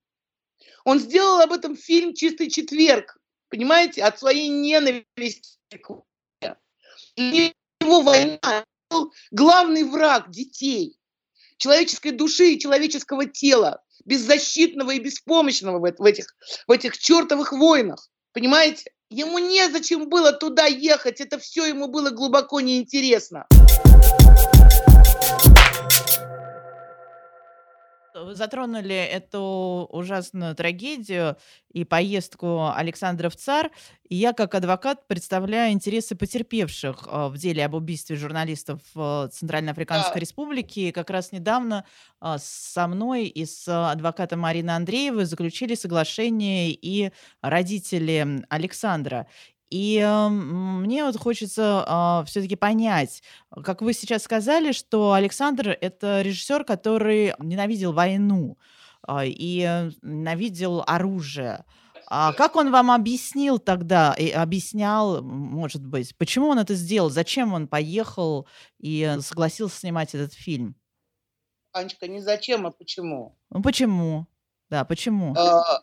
Он 0.85 0.99
сделал 0.99 1.41
об 1.41 1.53
этом 1.53 1.77
фильм 1.77 2.15
«Чистый 2.15 2.49
четверг», 2.49 3.19
понимаете, 3.49 4.05
от 4.05 4.19
своей 4.19 4.49
ненависти 4.49 5.59
И 7.17 7.53
его 7.81 8.01
война 8.03 8.65
был 8.91 9.13
главный 9.31 9.85
враг 9.85 10.31
детей, 10.31 10.99
человеческой 11.57 12.13
души 12.13 12.53
и 12.53 12.61
человеческого 12.61 13.27
тела, 13.27 13.83
беззащитного 14.05 14.93
и 14.93 15.01
беспомощного 15.01 15.79
в 15.79 16.05
этих, 16.05 16.35
в 16.67 16.71
этих 16.71 16.97
чертовых 16.99 17.53
войнах. 17.53 18.09
Понимаете? 18.33 18.93
Ему 19.11 19.39
незачем 19.39 20.09
было 20.09 20.33
туда 20.33 20.67
ехать, 20.67 21.21
это 21.21 21.39
все 21.39 21.65
ему 21.65 21.87
было 21.87 22.11
глубоко 22.11 22.61
неинтересно. 22.61 23.47
Вы 28.25 28.35
затронули 28.35 28.95
эту 28.95 29.89
ужасную 29.93 30.55
трагедию 30.55 31.37
и 31.71 31.85
поездку 31.85 32.71
Александра 32.71 33.29
в 33.29 33.37
ЦАР. 33.37 33.71
И 34.09 34.17
я, 34.17 34.33
как 34.33 34.55
адвокат, 34.55 35.07
представляю 35.07 35.73
интересы 35.73 36.17
потерпевших 36.17 37.07
а, 37.07 37.29
в 37.29 37.37
деле 37.37 37.65
об 37.65 37.75
убийстве 37.75 38.17
журналистов 38.17 38.81
Центральноафриканской 38.95 40.15
да. 40.15 40.21
Республике. 40.21 40.89
И 40.89 40.93
как 40.93 41.11
раз 41.11 41.33
недавно 41.33 41.85
а, 42.21 42.39
со 42.39 42.87
мной 42.87 43.27
и 43.27 43.45
с 43.45 43.69
адвокатом 43.69 44.41
Мариной 44.41 44.77
Андреевой 44.77 45.27
заключили 45.27 45.75
соглашение 45.75 46.71
и 46.71 47.13
родители 47.43 48.45
Александра. 48.49 49.27
И 49.71 49.99
э, 49.99 50.29
мне 50.29 51.05
вот 51.05 51.17
хочется 51.17 51.63
э, 51.63 51.85
а, 51.89 52.25
все-таки 52.25 52.55
понять, 52.55 53.23
как 53.65 53.83
вы 53.83 53.95
сейчас 53.95 54.23
сказали, 54.23 54.73
что 54.73 55.13
Александр 55.13 55.77
это 55.81 56.23
режиссер, 56.23 56.65
который 56.65 57.35
ненавидел 57.41 57.93
войну 57.93 58.59
э, 59.09 59.23
и 59.27 59.91
ненавидел 60.03 60.85
оружие. 60.87 61.65
А 62.09 62.33
как 62.33 62.55
он 62.55 62.71
вам 62.71 62.93
объяснил 62.93 63.59
тогда, 63.59 64.15
и 64.17 64.31
объяснял, 64.31 65.21
может 65.23 65.85
быть, 65.85 66.17
почему 66.17 66.47
он 66.49 66.61
это 66.61 66.75
сделал, 66.75 67.11
зачем 67.11 67.53
он 67.53 67.67
поехал 67.67 68.47
и 68.79 69.17
согласился 69.21 69.81
снимать 69.81 70.15
этот 70.15 70.33
фильм? 70.33 70.77
Анечка, 71.73 72.07
не 72.07 72.21
зачем, 72.21 72.65
а 72.67 72.71
почему? 72.71 73.37
Ну 73.51 73.61
почему? 73.61 74.29
Да, 74.71 74.85
почему? 74.85 75.35
А, 75.37 75.83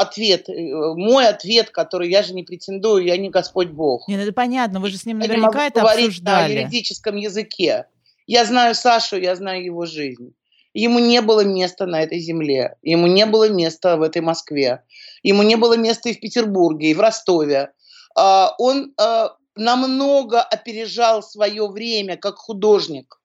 ответ, 0.00 0.48
э, 0.48 0.52
мой 0.94 1.26
ответ, 1.26 1.70
который 1.70 2.10
я 2.10 2.22
же 2.22 2.34
не 2.34 2.42
претендую, 2.42 3.04
я 3.04 3.16
не 3.16 3.30
Господь 3.30 3.68
Бог. 3.68 4.08
Нет, 4.08 4.20
это 4.20 4.32
понятно, 4.32 4.80
вы 4.80 4.90
же 4.90 4.96
с 4.96 5.06
ним 5.06 5.18
наверняка 5.18 5.66
это 5.66 5.80
говорить 5.80 6.08
обсуждали. 6.08 6.54
на 6.54 6.60
юридическом 6.60 7.16
языке. 7.16 7.86
Я 8.26 8.44
знаю 8.44 8.74
Сашу, 8.74 9.16
я 9.18 9.34
знаю 9.36 9.64
его 9.64 9.86
жизнь. 9.86 10.34
Ему 10.72 11.00
не 11.00 11.20
было 11.20 11.44
места 11.44 11.86
на 11.86 12.00
этой 12.00 12.20
земле, 12.20 12.76
ему 12.82 13.08
не 13.08 13.26
было 13.26 13.48
места 13.48 13.96
в 13.96 14.02
этой 14.02 14.22
Москве, 14.22 14.84
ему 15.22 15.42
не 15.42 15.56
было 15.56 15.76
места 15.76 16.10
и 16.10 16.14
в 16.14 16.20
Петербурге, 16.20 16.90
и 16.90 16.94
в 16.94 17.00
Ростове. 17.00 17.72
А, 18.14 18.54
он 18.58 18.94
а, 18.96 19.34
намного 19.56 20.40
опережал 20.40 21.24
свое 21.24 21.66
время 21.66 22.16
как 22.16 22.36
художник, 22.36 23.20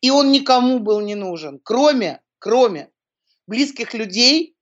и 0.00 0.10
он 0.10 0.32
никому 0.32 0.80
был 0.80 1.00
не 1.00 1.14
нужен, 1.14 1.60
кроме, 1.62 2.20
кроме 2.40 2.90
близких 3.46 3.94
людей, 3.94 4.55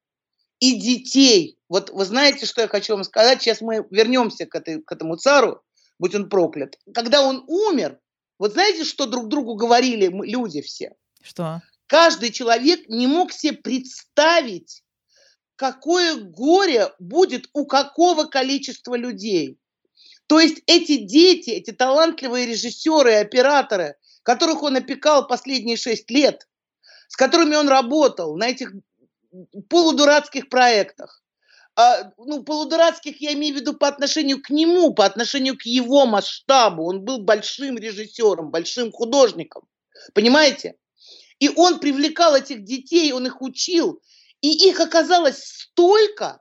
и 0.61 0.79
детей. 0.79 1.59
Вот 1.69 1.91
вы 1.91 2.05
знаете, 2.05 2.47
что 2.47 2.63
я 2.63 2.69
хочу 2.69 2.95
вам 2.95 3.05
сказать? 3.05 3.43
Сейчас 3.43 3.61
мы 3.61 3.87
вернемся 3.91 4.47
к, 4.47 4.55
этой, 4.55 4.83
к 4.83 4.93
этому 4.93 5.17
цару, 5.17 5.63
будь 5.99 6.15
он 6.15 6.29
проклят. 6.29 6.79
Когда 6.93 7.23
он 7.23 7.45
умер, 7.47 7.99
вот 8.39 8.53
знаете, 8.53 8.85
что 8.85 9.07
друг 9.07 9.29
другу 9.29 9.55
говорили 9.55 10.07
люди 10.07 10.61
все? 10.63 10.95
Что? 11.23 11.63
Каждый 11.87 12.31
человек 12.31 12.89
не 12.89 13.07
мог 13.07 13.33
себе 13.33 13.55
представить, 13.55 14.83
какое 15.57 16.17
горе 16.17 16.93
будет 16.99 17.49
у 17.53 17.67
какого 17.67 18.25
количества 18.25 18.95
людей. 18.95 19.59
То 20.27 20.41
есть 20.41 20.63
эти 20.67 20.97
дети, 20.97 21.51
эти 21.51 21.71
талантливые 21.71 22.47
режиссеры 22.47 23.13
и 23.13 23.17
операторы, 23.17 23.97
которых 24.23 24.63
он 24.63 24.77
опекал 24.77 25.27
последние 25.27 25.77
шесть 25.77 26.11
лет, 26.11 26.49
с 27.09 27.17
которыми 27.17 27.57
он 27.57 27.69
работал 27.69 28.37
на 28.37 28.49
этих 28.49 28.73
полудурацких 29.69 30.49
проектах. 30.49 31.23
А, 31.77 32.13
ну, 32.19 32.45
полудурацких 32.45 33.21
я 33.21 33.33
имею 33.33 33.57
в 33.57 33.61
виду 33.61 33.75
по 33.75 33.89
отношению 33.89 34.41
к 34.41 34.51
нему, 34.51 34.95
по 34.95 35.05
отношению 35.05 35.59
к 35.59 35.63
его 35.63 36.07
масштабу. 36.07 36.85
Он 36.85 37.05
был 37.05 37.19
большим 37.19 37.77
режиссером, 37.77 38.51
большим 38.51 38.93
художником. 38.93 39.65
Понимаете? 40.13 40.77
И 41.41 41.49
он 41.49 41.81
привлекал 41.81 42.37
этих 42.37 42.65
детей, 42.65 43.13
он 43.13 43.27
их 43.27 43.43
учил. 43.43 44.01
И 44.41 44.69
их 44.69 44.79
оказалось 44.79 45.43
столько, 45.43 46.41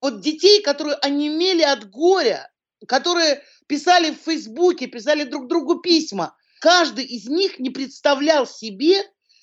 вот 0.00 0.20
детей, 0.20 0.62
которые 0.62 0.96
онемели 0.96 1.62
от 1.62 1.90
горя, 1.90 2.50
которые 2.86 3.42
писали 3.66 4.12
в 4.12 4.18
Фейсбуке, 4.24 4.86
писали 4.86 5.24
друг 5.24 5.48
другу 5.48 5.80
письма. 5.80 6.36
Каждый 6.60 7.04
из 7.04 7.26
них 7.26 7.58
не 7.58 7.70
представлял 7.70 8.46
себе, 8.46 9.02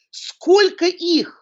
сколько 0.10 0.86
их 0.86 1.41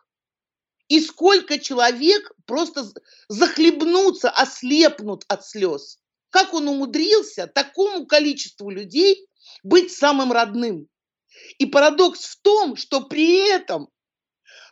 и 0.90 1.00
сколько 1.00 1.60
человек 1.60 2.32
просто 2.46 2.92
захлебнутся, 3.30 4.30
ослепнут 4.30 5.24
от 5.28 5.46
слез. 5.46 6.00
Как 6.32 6.54
он 6.54 6.68
умудрился 6.68 7.48
такому 7.48 8.06
количеству 8.06 8.70
людей 8.70 9.28
быть 9.64 9.92
самым 9.92 10.32
родным? 10.32 10.88
И 11.60 11.68
парадокс 11.68 12.26
в 12.26 12.42
том, 12.42 12.76
что 12.76 13.02
при 13.02 13.48
этом, 13.50 13.90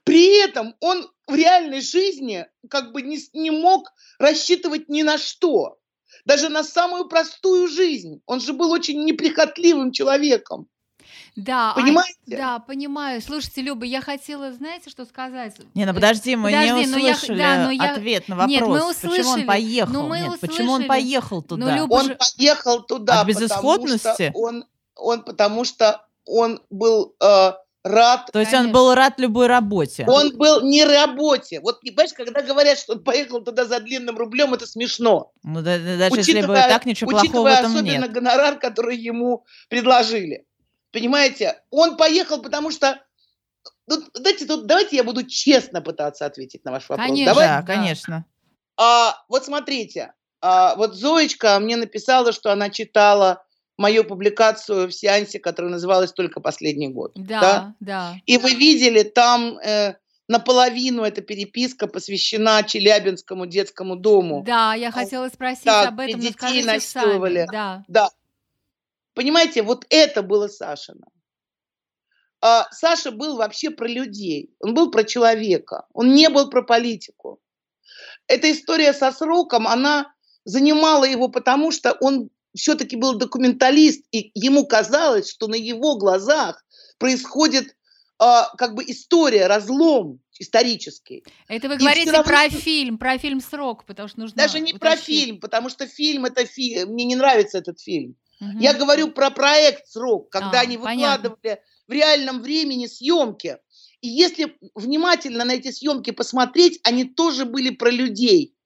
при 0.04 0.44
этом 0.44 0.76
он 0.80 1.10
в 1.28 1.36
реальной 1.36 1.82
жизни 1.82 2.48
как 2.70 2.92
бы 2.94 3.04
не, 3.04 3.20
не 3.34 3.52
мог 3.52 3.92
рассчитывать 4.18 4.90
ни 4.90 5.04
на 5.04 5.18
что. 5.18 5.78
Даже 6.26 6.50
на 6.50 6.64
самую 6.64 7.08
простую 7.08 7.68
жизнь. 7.68 8.22
Он 8.26 8.40
же 8.40 8.54
был 8.54 8.72
очень 8.72 9.04
неприхотливым 9.04 9.92
человеком. 9.92 10.68
Да, 11.38 11.72
а, 11.72 11.76
Понимаете? 11.76 12.18
А, 12.34 12.38
да, 12.38 12.60
понимаю. 12.60 13.22
Слушайте, 13.22 13.62
Люба, 13.62 13.86
я 13.86 14.02
хотела, 14.02 14.52
знаете, 14.52 14.90
что 14.90 15.06
сказать? 15.06 15.56
Не, 15.76 15.86
ну 15.86 15.94
подожди, 15.94 16.36
мы 16.36 16.50
подожди, 16.50 16.74
не 16.74 16.86
услышали 16.88 17.38
я, 17.38 17.56
да, 17.58 17.64
но 17.66 17.72
я... 17.72 17.94
ответ 17.94 18.28
на 18.28 18.36
вопрос. 18.38 18.52
Нет, 18.52 18.68
мы 18.68 18.90
услышали. 18.90 19.18
Почему 19.18 19.34
он 19.34 19.46
поехал? 19.46 19.94
Ну, 19.94 20.08
мы 20.08 20.18
Нет, 20.18 20.28
услышали. 20.30 20.50
почему 20.50 20.72
он 20.72 20.88
поехал 20.88 21.42
туда? 21.44 21.66
Ну, 21.68 21.76
Люба 21.76 21.94
он 21.94 22.06
же... 22.08 22.18
поехал 22.18 22.82
туда, 22.82 23.22
От 23.22 23.28
безысходности? 23.28 24.04
Потому 24.04 24.32
что 24.32 24.40
он, 24.40 24.66
он 24.96 25.24
потому 25.24 25.64
что 25.64 26.06
он 26.26 26.60
был 26.72 27.16
э, 27.22 27.52
рад. 27.84 28.30
То 28.34 28.40
есть 28.40 28.50
Конечно. 28.50 28.70
он 28.70 28.74
был 28.74 28.96
рад 28.96 29.20
любой 29.20 29.46
работе. 29.46 30.06
Он 30.08 30.36
был 30.36 30.64
не 30.64 30.86
работе. 30.86 31.60
Вот, 31.60 31.82
понимаешь, 31.82 32.14
когда 32.14 32.42
говорят, 32.42 32.80
что 32.80 32.94
он 32.94 33.04
поехал 33.04 33.44
туда 33.44 33.66
за 33.66 33.80
длинным 33.80 34.18
рублем, 34.18 34.56
это 34.56 34.66
смешно. 34.66 35.32
Ну, 35.44 35.62
да, 35.62 35.78
даже 35.78 36.16
учитывая, 36.16 36.26
если 36.26 36.48
бы 36.48 36.54
так, 36.56 36.86
ничего 36.88 37.12
плохого 37.12 37.44
в 37.44 37.46
этом 37.46 37.76
особенно 37.76 38.06
нет. 38.06 38.12
гонорар, 38.12 38.58
который 38.58 38.98
ему 38.98 39.46
предложили. 39.70 40.48
Понимаете, 40.92 41.62
он 41.70 41.98
поехал, 41.98 42.42
потому 42.42 42.72
что 42.72 43.02
ну, 43.88 44.02
давайте, 44.14 44.46
тут, 44.46 44.66
давайте 44.66 44.98
я 44.98 45.04
буду 45.04 45.24
честно 45.24 45.82
пытаться 45.82 46.26
ответить 46.26 46.66
на 46.66 46.72
ваш 46.72 46.90
вопрос. 46.90 47.08
Конечно, 47.08 47.34
Давай? 47.34 47.48
да, 47.48 47.62
конечно. 47.62 48.26
А, 48.78 49.16
вот 49.30 49.46
смотрите, 49.46 50.14
а, 50.42 50.76
вот 50.76 50.96
Зоечка 50.96 51.58
мне 51.60 51.78
написала, 51.78 52.34
что 52.34 52.52
она 52.52 52.70
читала 52.70 53.44
мою 53.78 54.04
публикацию 54.04 54.88
в 54.88 54.92
сеансе, 54.92 55.40
которая 55.40 55.72
называлась 55.72 56.12
«Только 56.12 56.42
последний 56.42 56.90
год». 56.90 57.12
Да, 57.16 57.42
да. 57.42 57.76
да. 57.80 58.16
И 58.26 58.38
вы 58.38 58.56
видели, 58.56 59.04
там 59.04 59.58
э, 59.60 59.96
наполовину 60.28 61.04
эта 61.04 61.22
переписка 61.22 61.88
посвящена 61.88 62.64
Челябинскому 62.64 63.46
детскому 63.46 63.96
дому. 63.96 64.44
Да, 64.46 64.74
я 64.74 64.92
хотела 64.92 65.30
спросить 65.30 65.66
так, 65.66 65.90
об 65.90 66.00
этом, 66.00 66.20
детей 66.20 66.64
насиловали. 66.64 67.46
Сами. 67.46 67.52
Да. 67.52 67.86
да. 67.88 68.10
Понимаете, 69.18 69.64
вот 69.64 69.84
это 69.90 70.22
было 70.22 70.48
Сашина. 70.48 71.08
Саша 72.70 73.10
был 73.10 73.38
вообще 73.38 73.72
про 73.72 73.88
людей, 73.88 74.54
он 74.60 74.76
был 74.76 74.92
про 74.92 75.04
человека, 75.04 75.88
он 75.92 76.14
не 76.14 76.30
был 76.30 76.52
про 76.52 76.62
политику. 76.62 77.42
Эта 78.28 78.52
история 78.52 78.94
со 78.94 79.12
сроком, 79.12 79.68
она 79.68 80.14
занимала 80.46 81.04
его 81.04 81.30
потому, 81.30 81.72
что 81.72 81.98
он 82.00 82.30
все-таки 82.56 82.96
был 82.96 83.18
документалист, 83.18 84.06
и 84.12 84.30
ему 84.36 84.68
казалось, 84.68 85.32
что 85.32 85.48
на 85.48 85.56
его 85.56 85.98
глазах 85.98 86.64
происходит 87.00 87.76
э, 88.22 88.26
как 88.56 88.76
бы 88.76 88.84
история, 88.84 89.48
разлом 89.48 90.20
исторический. 90.38 91.24
Это 91.48 91.70
вы 91.70 91.76
и 91.76 91.78
говорите 91.80 92.12
равно... 92.12 92.24
про 92.24 92.50
фильм, 92.50 93.00
про 93.00 93.18
фильм 93.18 93.42
«Срок», 93.42 93.84
потому 93.86 94.10
что 94.10 94.20
нужно... 94.20 94.38
Даже 94.38 94.60
не 94.60 94.74
про 94.74 94.96
фильм, 94.96 95.40
потому 95.40 95.70
что 95.70 95.88
фильм 95.88 96.26
это 96.26 96.46
фильм, 96.46 96.92
мне 96.92 97.06
не 97.06 97.16
нравится 97.16 97.58
этот 97.58 97.82
фильм. 97.82 98.16
Угу. 98.40 98.60
Я 98.60 98.74
говорю 98.74 99.12
про 99.12 99.30
проект 99.32 99.88
«Срок», 99.88 100.30
когда 100.30 100.60
а, 100.60 100.62
они 100.62 100.78
выкладывали 100.78 101.38
понятно. 101.42 101.64
в 101.88 101.92
реальном 101.92 102.42
времени 102.42 102.88
съемки. 102.88 103.58
И 104.02 104.08
если 104.08 104.56
внимательно 104.76 105.44
на 105.44 105.54
эти 105.54 105.72
съемки 105.72 106.12
посмотреть, 106.12 106.80
они 106.84 107.06
тоже 107.06 107.46
были 107.46 107.72
про 107.72 107.90
людей 107.90 108.58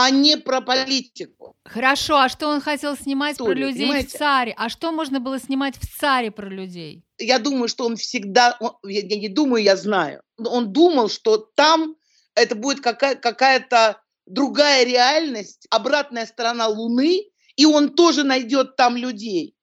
а 0.00 0.10
не 0.10 0.36
про 0.36 0.60
политику. 0.60 1.56
Хорошо, 1.64 2.18
а 2.18 2.28
что 2.28 2.46
он 2.46 2.60
хотел 2.60 2.96
снимать 2.96 3.32
Историю, 3.32 3.56
про 3.56 3.66
людей 3.66 3.86
понимаете? 3.86 4.08
в 4.08 4.12
ЦАРе? 4.12 4.54
А 4.56 4.68
что 4.68 4.92
можно 4.92 5.18
было 5.18 5.40
снимать 5.40 5.76
в 5.76 5.98
ЦАРе 5.98 6.30
про 6.30 6.48
людей? 6.48 7.02
Я 7.18 7.40
думаю, 7.40 7.66
что 7.66 7.84
он 7.84 7.96
всегда, 7.96 8.56
я, 8.84 9.00
я 9.00 9.18
не 9.18 9.28
думаю, 9.28 9.64
я 9.64 9.74
знаю, 9.74 10.22
он 10.36 10.72
думал, 10.72 11.08
что 11.08 11.38
там 11.38 11.96
это 12.36 12.54
будет 12.54 12.80
какая- 12.80 13.16
какая-то 13.16 14.00
другая 14.24 14.84
реальность, 14.84 15.66
обратная 15.68 16.26
сторона 16.26 16.68
Луны, 16.68 17.24
и 17.58 17.66
он 17.66 17.90
тоже 17.90 18.24
найдет 18.24 18.76
там 18.76 18.96
людей. 18.96 19.54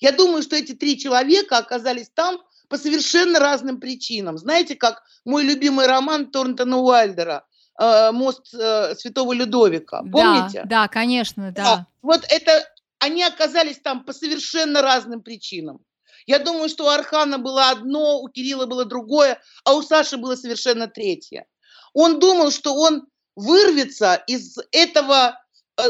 Я 0.00 0.12
думаю, 0.12 0.42
что 0.42 0.56
эти 0.56 0.72
три 0.72 0.98
человека 0.98 1.58
оказались 1.58 2.08
там 2.08 2.40
по 2.68 2.78
совершенно 2.78 3.38
разным 3.38 3.80
причинам. 3.80 4.38
Знаете, 4.38 4.76
как 4.76 5.02
мой 5.26 5.42
любимый 5.42 5.86
роман 5.86 6.30
Торнтона 6.30 6.78
Уайльдера 6.78 7.44
э, 7.78 8.12
мост 8.12 8.54
э, 8.54 8.94
Святого 8.94 9.32
Людовика. 9.34 10.02
Помните? 10.02 10.62
Да, 10.64 10.82
да, 10.82 10.88
конечно, 10.88 11.52
да. 11.52 11.62
да. 11.62 11.86
Вот 12.00 12.24
это 12.30 12.64
они 13.00 13.24
оказались 13.24 13.80
там 13.80 14.04
по 14.04 14.12
совершенно 14.12 14.80
разным 14.80 15.20
причинам. 15.20 15.80
Я 16.26 16.38
думаю, 16.38 16.68
что 16.68 16.84
у 16.84 16.88
Архана 16.88 17.38
было 17.38 17.70
одно, 17.70 18.20
у 18.20 18.28
Кирилла 18.28 18.66
было 18.66 18.84
другое, 18.84 19.40
а 19.64 19.74
у 19.74 19.82
Саши 19.82 20.16
было 20.16 20.36
совершенно 20.36 20.86
третье. 20.86 21.46
Он 21.94 22.20
думал, 22.20 22.52
что 22.52 22.74
он 22.74 23.08
вырвется 23.34 24.22
из 24.28 24.56
этого, 24.70 25.36
э, 25.76 25.82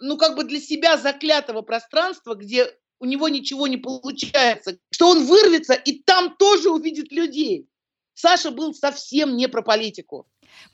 ну 0.00 0.16
как 0.16 0.36
бы 0.36 0.44
для 0.44 0.60
себя 0.60 0.96
заклятого 0.96 1.62
пространства, 1.62 2.34
где 2.34 2.70
у 3.00 3.04
него 3.04 3.28
ничего 3.28 3.66
не 3.66 3.76
получается, 3.76 4.78
что 4.90 5.08
он 5.08 5.24
вырвется 5.24 5.74
и 5.74 6.02
там 6.02 6.36
тоже 6.36 6.70
увидит 6.70 7.12
людей. 7.12 7.68
Саша 8.14 8.50
был 8.50 8.74
совсем 8.74 9.36
не 9.36 9.48
про 9.48 9.62
политику. 9.62 10.26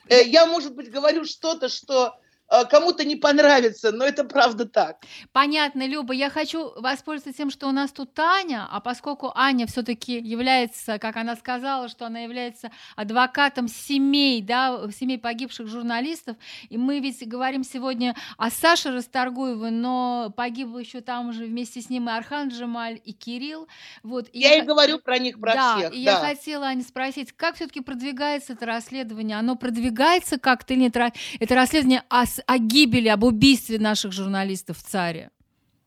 Э, 0.08 0.22
я, 0.24 0.46
может 0.46 0.74
быть, 0.74 0.90
говорю 0.90 1.24
что-то, 1.24 1.68
что 1.68 2.14
Э, 2.14 2.23
кому-то 2.48 3.04
не 3.04 3.16
понравится, 3.16 3.92
но 3.92 4.04
это 4.04 4.24
правда 4.24 4.66
так. 4.66 4.98
Понятно, 5.32 5.86
Люба. 5.86 6.14
Я 6.14 6.30
хочу 6.30 6.72
воспользоваться 6.80 7.36
тем, 7.36 7.50
что 7.50 7.68
у 7.68 7.72
нас 7.72 7.92
тут 7.92 8.14
Таня, 8.14 8.68
а 8.70 8.80
поскольку 8.80 9.32
Аня 9.34 9.66
все-таки 9.66 10.18
является, 10.18 10.98
как 10.98 11.16
она 11.16 11.36
сказала, 11.36 11.88
что 11.88 12.06
она 12.06 12.20
является 12.20 12.70
адвокатом 12.96 13.68
семей, 13.68 14.42
да, 14.42 14.80
семей 14.96 15.18
погибших 15.18 15.66
журналистов, 15.66 16.36
и 16.68 16.76
мы 16.76 17.00
ведь 17.00 17.26
говорим 17.26 17.64
сегодня 17.64 18.14
о 18.36 18.50
Саше 18.50 18.90
Расторгуевой, 18.90 19.70
но 19.70 20.32
погиб 20.36 20.68
еще 20.78 21.00
там 21.00 21.32
же 21.32 21.44
вместе 21.44 21.80
с 21.80 21.90
ним 21.90 22.08
и 22.08 22.12
Архан 22.12 22.48
Джемаль, 22.48 23.00
и 23.04 23.12
Кирилл. 23.12 23.68
Вот, 24.02 24.28
и 24.32 24.40
я, 24.40 24.54
я 24.54 24.62
и 24.62 24.66
говорю 24.66 24.98
про 24.98 25.18
них, 25.18 25.40
про 25.40 25.54
да, 25.54 25.76
всех. 25.76 25.94
И 25.94 26.04
да, 26.04 26.12
я 26.12 26.16
хотела, 26.18 26.66
Аня, 26.66 26.82
спросить, 26.82 27.32
как 27.32 27.56
все-таки 27.56 27.80
продвигается 27.80 28.52
это 28.52 28.66
расследование? 28.66 29.38
Оно 29.38 29.56
продвигается 29.56 30.38
как-то 30.38 30.74
или 30.74 30.82
нет? 30.82 30.94
Это 31.40 31.54
расследование 31.54 32.02
о 32.08 32.24
о 32.46 32.58
гибели, 32.58 33.08
об 33.08 33.24
убийстве 33.24 33.78
наших 33.78 34.12
журналистов 34.12 34.78
в 34.78 34.82
ЦАРе? 34.82 35.30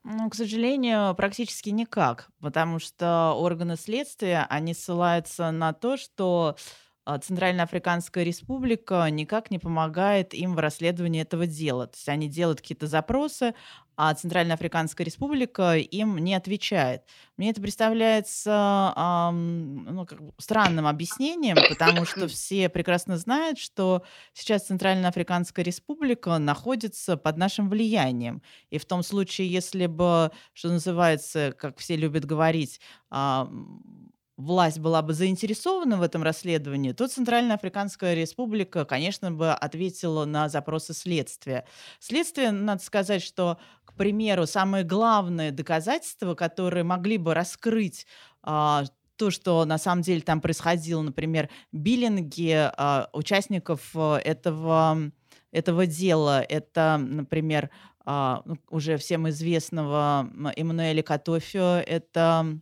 Ну, 0.03 0.29
к 0.29 0.35
сожалению, 0.35 1.13
практически 1.15 1.69
никак, 1.69 2.29
потому 2.39 2.79
что 2.79 3.33
органы 3.33 3.75
следствия, 3.75 4.45
они 4.49 4.73
ссылаются 4.73 5.51
на 5.51 5.73
то, 5.73 5.97
что 5.97 6.55
а, 7.03 7.19
Центральноафриканская 7.19 8.25
республика 8.25 9.07
никак 9.09 9.49
не 9.49 9.59
помогает 9.59 10.33
им 10.33 10.55
в 10.55 10.59
расследовании 10.59 11.21
этого 11.21 11.45
дела. 11.47 11.87
То 11.87 11.95
есть 11.95 12.09
они 12.09 12.27
делают 12.27 12.59
какие-то 12.59 12.87
запросы, 12.87 13.53
а 13.97 14.13
Центральноафриканская 14.13 15.03
республика 15.03 15.75
им 15.75 16.19
не 16.19 16.35
отвечает. 16.35 17.01
Мне 17.35 17.49
это 17.49 17.59
представляется 17.59 18.93
эм, 18.95 19.83
ну, 19.85 20.05
как 20.05 20.21
бы 20.21 20.33
странным 20.37 20.85
объяснением, 20.85 21.57
потому 21.67 22.05
что 22.05 22.27
все 22.27 22.69
прекрасно 22.69 23.17
знают, 23.17 23.57
что 23.57 24.03
сейчас 24.33 24.67
Центральноафриканская 24.67 25.65
республика 25.65 26.37
находится 26.37 27.17
под 27.17 27.37
нашим 27.37 27.69
влиянием. 27.69 28.43
И 28.69 28.77
в 28.77 28.85
том 28.85 29.01
случае, 29.01 29.51
если 29.51 29.87
бы, 29.87 30.31
что 30.53 30.69
называется, 30.69 31.53
как 31.57 31.79
все 31.79 31.95
любят 31.95 32.23
говорить, 32.23 32.79
э, 33.11 33.45
власть 34.37 34.79
была 34.79 35.01
бы 35.01 35.13
заинтересована 35.13 35.97
в 35.97 36.03
этом 36.03 36.23
расследовании, 36.23 36.91
то 36.91 37.07
Центральная 37.07 37.55
Африканская 37.55 38.13
Республика, 38.13 38.85
конечно, 38.85 39.31
бы 39.31 39.51
ответила 39.51 40.25
на 40.25 40.47
запросы 40.47 40.93
следствия. 40.93 41.65
Следствие, 41.99 42.51
надо 42.51 42.83
сказать, 42.83 43.23
что, 43.23 43.57
к 43.83 43.93
примеру, 43.93 44.45
самое 44.45 44.83
главное 44.83 45.51
доказательство, 45.51 46.35
которое 46.35 46.83
могли 46.83 47.17
бы 47.17 47.33
раскрыть 47.33 48.05
а, 48.43 48.85
то, 49.15 49.31
что 49.31 49.65
на 49.65 49.79
самом 49.79 50.03
деле 50.03 50.21
там 50.21 50.39
происходило, 50.39 51.01
например, 51.01 51.49
биллинги 51.71 52.53
а, 52.53 53.09
участников 53.13 53.89
э, 53.95 54.17
этого, 54.23 55.11
этого 55.51 55.87
дела, 55.87 56.43
это, 56.43 56.97
например, 56.97 57.71
а, 58.05 58.43
ну, 58.45 58.57
уже 58.69 58.97
всем 58.97 59.27
известного 59.29 60.29
Эммануэля 60.55 61.01
Катофио, 61.01 61.81
это 61.85 62.59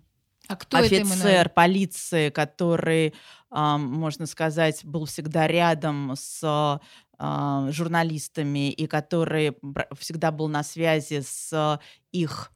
а 0.47 0.55
кто 0.55 0.77
офицер 0.77 1.49
полиции, 1.49 2.29
который, 2.29 3.13
можно 3.49 4.25
сказать, 4.25 4.83
был 4.83 5.05
всегда 5.05 5.47
рядом 5.47 6.13
с 6.15 6.79
а, 7.17 7.71
журналистами 7.71 8.71
и 8.71 8.87
который 8.87 9.57
всегда 9.97 10.31
был 10.31 10.49
на 10.49 10.63
связи 10.63 11.21
с 11.21 11.79
их 12.11 12.51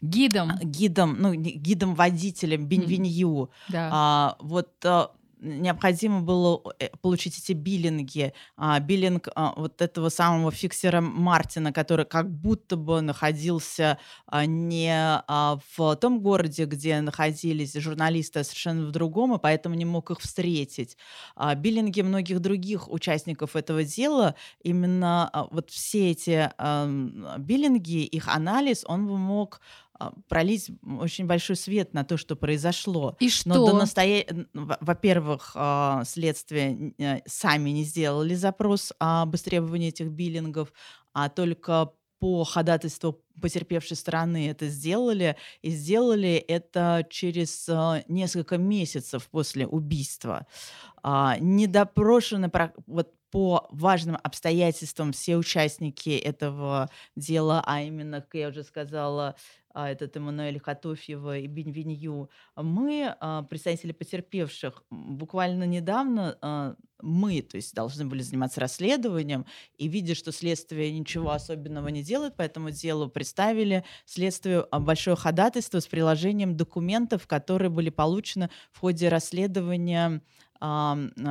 гидом, 0.00 0.52
гидом, 0.62 1.16
ну 1.18 1.34
гидом-водителем 1.34 2.66
Бенвинью. 2.66 3.26
Mm. 3.26 3.48
Да. 3.68 3.90
А, 3.92 4.36
вот 4.40 4.70
а, 4.84 5.10
необходимо 5.44 6.22
было 6.22 6.62
э, 6.78 6.88
получить 7.00 7.38
эти 7.38 7.52
биллинги. 7.52 8.32
А, 8.56 8.80
биллинг 8.80 9.28
а, 9.34 9.52
вот 9.56 9.80
этого 9.82 10.08
самого 10.08 10.50
фиксера 10.50 11.00
Мартина, 11.00 11.72
который 11.72 12.06
как 12.06 12.30
будто 12.30 12.76
бы 12.76 13.00
находился 13.02 13.98
а, 14.26 14.46
не 14.46 15.22
в 15.76 15.96
том 15.96 16.20
городе, 16.20 16.64
где 16.64 17.00
находились 17.00 17.74
журналисты, 17.74 18.40
а 18.40 18.44
совершенно 18.44 18.86
в 18.86 18.90
другом, 18.90 19.34
и 19.34 19.38
поэтому 19.38 19.74
не 19.74 19.84
мог 19.84 20.10
их 20.10 20.20
встретить. 20.20 20.96
Биллинги 21.56 22.00
многих 22.00 22.40
других 22.40 22.90
участников 22.90 23.56
этого 23.56 23.84
дела, 23.84 24.34
именно 24.62 25.30
вот 25.50 25.70
все 25.70 26.10
эти 26.10 26.50
биллинги, 27.38 28.04
их 28.04 28.28
анализ, 28.28 28.84
он 28.86 29.06
бы 29.06 29.18
мог 29.18 29.60
пролить 30.28 30.70
очень 30.82 31.26
большой 31.26 31.56
свет 31.56 31.94
на 31.94 32.04
то, 32.04 32.16
что 32.16 32.36
произошло. 32.36 33.16
И 33.20 33.28
что? 33.28 33.48
Но 33.50 33.66
до 33.66 33.72
настоя... 33.76 34.24
Во-первых, 34.52 35.52
а, 35.54 36.02
следствие 36.04 36.94
э, 36.98 37.20
сами 37.26 37.70
не 37.70 37.84
сделали 37.84 38.34
запрос 38.34 38.92
об 38.98 39.34
истребовании 39.34 39.88
этих 39.88 40.08
биллингов, 40.08 40.72
а 41.12 41.28
только 41.28 41.92
по 42.18 42.44
ходатайству 42.44 43.22
потерпевшей 43.40 43.96
стороны 43.96 44.48
это 44.48 44.68
сделали, 44.68 45.36
и 45.62 45.70
сделали 45.70 46.34
это 46.36 47.06
через 47.10 47.68
несколько 48.08 48.56
месяцев 48.56 49.28
после 49.30 49.66
убийства. 49.66 50.46
А, 51.02 51.36
не 51.38 51.66
допрошены 51.66 52.50
вот 52.86 53.12
по 53.34 53.66
важным 53.70 54.16
обстоятельствам 54.22 55.10
все 55.10 55.36
участники 55.36 56.10
этого 56.10 56.88
дела, 57.16 57.64
а 57.66 57.82
именно, 57.82 58.20
как 58.20 58.34
я 58.36 58.48
уже 58.48 58.62
сказала, 58.62 59.34
а, 59.34 59.63
этот 59.74 60.16
Эммануэль 60.16 60.60
Хатофьева 60.60 61.38
и 61.38 61.46
Бенвинью, 61.46 62.30
мы, 62.56 63.14
а, 63.20 63.42
представители 63.42 63.92
потерпевших, 63.92 64.84
буквально 64.90 65.64
недавно 65.64 66.38
а, 66.40 66.76
мы, 67.02 67.42
то 67.42 67.56
есть, 67.56 67.74
должны 67.74 68.06
были 68.06 68.22
заниматься 68.22 68.60
расследованием, 68.60 69.46
и 69.76 69.88
видя, 69.88 70.14
что 70.14 70.32
следствие 70.32 70.90
ничего 70.98 71.32
особенного 71.32 71.88
не 71.88 72.02
делает 72.02 72.36
по 72.36 72.42
этому 72.42 72.70
делу, 72.70 73.08
представили 73.08 73.84
следствию 74.06 74.66
большое 74.70 75.16
ходатайство 75.16 75.80
с 75.80 75.86
приложением 75.86 76.56
документов, 76.56 77.26
которые 77.26 77.70
были 77.70 77.90
получены 77.90 78.50
в 78.72 78.80
ходе 78.80 79.08
расследования 79.08 80.06
а, 80.06 80.20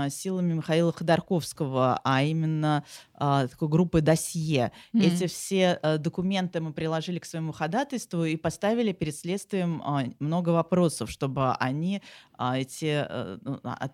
силами 0.10 0.54
Михаила 0.54 0.92
Ходорковского, 0.92 2.00
а 2.04 2.24
именно 2.24 2.84
а, 3.16 3.48
такой 3.48 3.68
группы 3.68 4.02
«Досье». 4.02 4.72
Mm-hmm. 4.94 5.02
Эти 5.02 5.28
все 5.28 5.80
а, 5.82 5.98
документы 5.98 6.60
мы 6.62 6.74
приложили 6.74 7.20
к 7.20 7.26
своему 7.26 7.52
ходатайству 7.52 8.26
и 8.26 8.36
поставили 8.36 8.92
перед 8.92 9.16
следствием 9.16 9.82
а, 9.84 10.04
много 10.20 10.50
вопросов, 10.50 11.10
чтобы 11.10 11.54
они 11.54 12.02
а, 12.38 12.60
эти 12.60 13.06
а, 13.08 13.90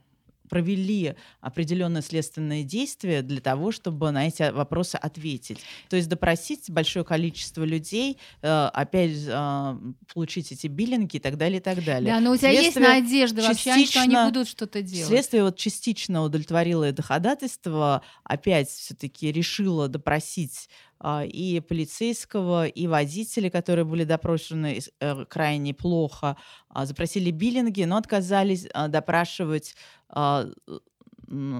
провели 0.50 1.16
определенные 1.42 2.02
следственные 2.02 2.64
действия 2.64 3.22
для 3.22 3.42
того, 3.42 3.72
чтобы 3.72 4.12
на 4.12 4.28
эти 4.28 4.52
вопросы 4.52 4.96
ответить. 4.96 5.60
То 5.90 5.96
есть 5.96 6.10
допросить 6.10 6.70
большое 6.70 7.06
количество 7.06 7.64
людей, 7.64 8.18
э, 8.42 8.70
опять 8.74 9.18
э, 9.28 9.78
получить 10.14 10.52
эти 10.52 10.68
биллинги 10.68 11.18
и 11.18 11.20
так 11.20 11.38
далее, 11.38 11.60
и 11.60 11.64
так 11.64 11.84
далее. 11.84 12.14
Да, 12.14 12.20
но 12.20 12.32
у 12.32 12.38
тебя 12.38 12.52
Следствие 12.52 12.86
есть 12.86 13.04
надежда 13.04 13.42
вообще, 13.44 13.86
что 13.86 14.02
они 14.02 14.16
будут 14.16 14.48
что-то 14.48 14.82
делать? 14.82 15.08
Следствие 15.08 15.44
вот 15.44 15.58
частично 15.58 16.24
удовлетворило 16.24 16.84
это 16.84 17.02
ходатайство, 17.02 18.02
опять 18.24 18.70
все-таки 18.70 19.32
решило 19.32 19.88
допросить 19.88 20.70
а, 20.70 20.89
и 21.26 21.62
полицейского, 21.62 22.68
и 22.68 22.88
водителя, 22.88 23.50
которые 23.50 23.86
были 23.86 24.04
допрошены 24.04 24.80
э, 25.00 25.26
крайне 25.26 25.74
плохо, 25.74 26.36
а, 26.70 26.86
запросили 26.86 27.32
биллинги, 27.32 27.84
но 27.84 27.98
отказались 27.98 28.68
а, 28.74 28.88
допрашивать 28.88 29.76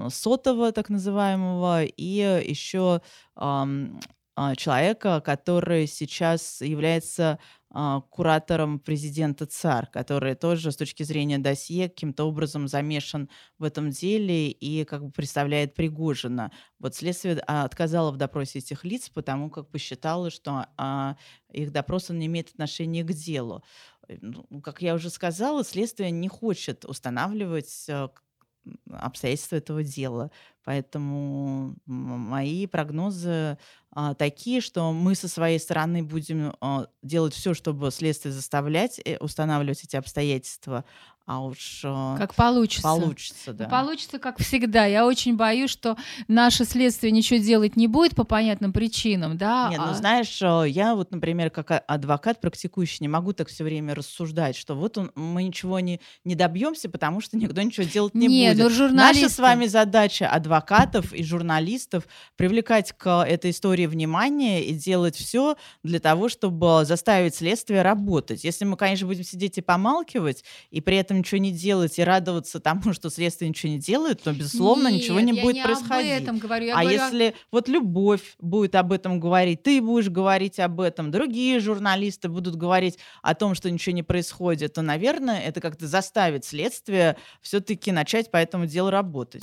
сотого, 0.08 0.72
так 0.72 0.88
называемого, 0.88 1.84
и 1.84 2.42
еще 2.44 3.00
человека, 4.56 5.22
который 5.24 5.86
сейчас 5.86 6.60
является 6.60 7.32
а, 7.32 7.38
куратором 8.10 8.80
президента 8.80 9.46
ЦАР, 9.46 9.86
который 9.86 10.34
тоже 10.34 10.72
с 10.72 10.76
точки 10.76 11.04
зрения 11.04 11.38
досье 11.38 11.88
каким-то 11.88 12.24
образом 12.24 12.66
замешан 12.66 13.28
в 13.58 13.64
этом 13.64 13.90
деле 13.90 14.50
и 14.50 14.84
как 14.84 15.04
бы 15.04 15.12
представляет 15.12 15.74
Пригожина. 15.74 16.50
Вот 16.80 16.96
следствие 16.96 17.40
а, 17.46 17.64
отказало 17.64 18.10
в 18.10 18.16
допросе 18.16 18.58
этих 18.58 18.84
лиц, 18.84 19.08
потому 19.08 19.50
как 19.50 19.68
посчитало, 19.70 20.30
что 20.30 20.66
а, 20.76 21.16
их 21.52 21.70
допрос 21.70 22.10
не 22.10 22.26
имеет 22.26 22.50
отношения 22.50 23.04
к 23.04 23.12
делу. 23.12 23.62
Э, 24.08 24.16
ну, 24.20 24.60
как 24.62 24.82
я 24.82 24.94
уже 24.94 25.10
сказала, 25.10 25.62
следствие 25.64 26.10
не 26.10 26.28
хочет 26.28 26.84
устанавливать 26.84 27.84
э, 27.88 28.08
обстоятельства 28.90 29.56
этого 29.56 29.82
дела. 29.82 30.30
Поэтому 30.64 31.74
мои 31.86 32.66
прогнозы 32.66 33.58
а, 33.92 34.14
такие, 34.14 34.60
что 34.60 34.92
мы 34.92 35.14
со 35.14 35.26
своей 35.26 35.58
стороны 35.58 36.02
будем 36.02 36.54
а, 36.60 36.86
делать 37.02 37.34
все, 37.34 37.54
чтобы 37.54 37.90
следствие 37.90 38.32
заставлять 38.32 39.00
э, 39.04 39.16
устанавливать 39.18 39.82
эти 39.82 39.96
обстоятельства, 39.96 40.84
а 41.26 41.44
уж 41.44 41.82
э, 41.84 42.14
как 42.18 42.34
получится. 42.34 42.82
Получится, 42.82 43.52
да. 43.52 43.68
Получится, 43.68 44.18
как 44.18 44.40
всегда. 44.40 44.86
Я 44.86 45.06
очень 45.06 45.36
боюсь, 45.36 45.70
что 45.70 45.96
наше 46.26 46.64
следствие 46.64 47.12
ничего 47.12 47.38
делать 47.38 47.76
не 47.76 47.86
будет 47.86 48.16
по 48.16 48.24
понятным 48.24 48.72
причинам, 48.72 49.36
да. 49.36 49.68
Нет, 49.70 49.78
ну, 49.78 49.84
а... 49.84 49.88
ну 49.90 49.94
знаешь, 49.94 50.42
э, 50.42 50.68
я 50.68 50.94
вот, 50.96 51.12
например, 51.12 51.50
как 51.50 51.84
адвокат 51.86 52.40
практикующий, 52.40 52.98
не 53.00 53.08
могу 53.08 53.32
так 53.32 53.48
все 53.48 53.62
время 53.62 53.94
рассуждать, 53.94 54.56
что 54.56 54.74
вот 54.74 54.98
он, 54.98 55.12
мы 55.14 55.44
ничего 55.44 55.78
не, 55.78 56.00
не 56.24 56.34
добьемся, 56.34 56.90
потому 56.90 57.20
что 57.20 57.36
никто 57.36 57.62
ничего 57.62 57.86
делать 57.86 58.14
не 58.14 58.26
Нет, 58.26 58.56
будет. 58.56 58.64
Ну, 58.64 58.70
журналисты... 58.70 59.22
Наша 59.22 59.34
с 59.34 59.38
вами 59.38 59.66
задача 59.66 60.28
адвокатов 60.28 61.12
и 61.12 61.22
журналистов 61.22 62.08
привлекать 62.36 62.92
к 62.92 63.24
этой 63.24 63.52
истории 63.52 63.86
внимание 63.86 64.64
и 64.64 64.74
делать 64.74 65.14
все 65.14 65.56
для 65.84 66.00
того, 66.00 66.28
чтобы 66.28 66.84
заставить 66.84 67.36
следствие 67.36 67.82
работать. 67.82 68.42
Если 68.42 68.64
мы, 68.64 68.76
конечно, 68.76 69.06
будем 69.06 69.22
сидеть 69.22 69.58
и 69.58 69.60
помалкивать, 69.60 70.44
и 70.70 70.80
при 70.80 70.96
этом 70.96 71.09
ничего 71.14 71.38
не 71.38 71.52
делать 71.52 71.98
и 71.98 72.04
радоваться 72.04 72.60
тому, 72.60 72.92
что 72.92 73.10
следствие 73.10 73.48
ничего 73.48 73.72
не 73.72 73.78
делает, 73.78 74.22
то, 74.22 74.32
безусловно, 74.32 74.88
Нет, 74.88 75.02
ничего 75.02 75.20
не 75.20 75.32
будет 75.32 75.56
не 75.56 75.62
происходить. 75.64 76.16
Об 76.16 76.22
этом 76.22 76.38
говорю. 76.38 76.66
Я 76.66 76.74
а 76.76 76.82
говорю... 76.82 76.98
если 76.98 77.34
вот 77.50 77.68
любовь 77.68 78.36
будет 78.38 78.74
об 78.74 78.92
этом 78.92 79.20
говорить, 79.20 79.62
ты 79.62 79.80
будешь 79.80 80.08
говорить 80.08 80.58
об 80.58 80.80
этом, 80.80 81.10
другие 81.10 81.60
журналисты 81.60 82.28
будут 82.28 82.56
говорить 82.56 82.98
о 83.22 83.34
том, 83.34 83.54
что 83.54 83.70
ничего 83.70 83.94
не 83.94 84.02
происходит, 84.02 84.74
то, 84.74 84.82
наверное, 84.82 85.40
это 85.40 85.60
как-то 85.60 85.86
заставит 85.86 86.44
следствие 86.44 87.16
все-таки 87.40 87.92
начать 87.92 88.30
по 88.30 88.36
этому 88.36 88.66
делу 88.66 88.90
работать. 88.90 89.42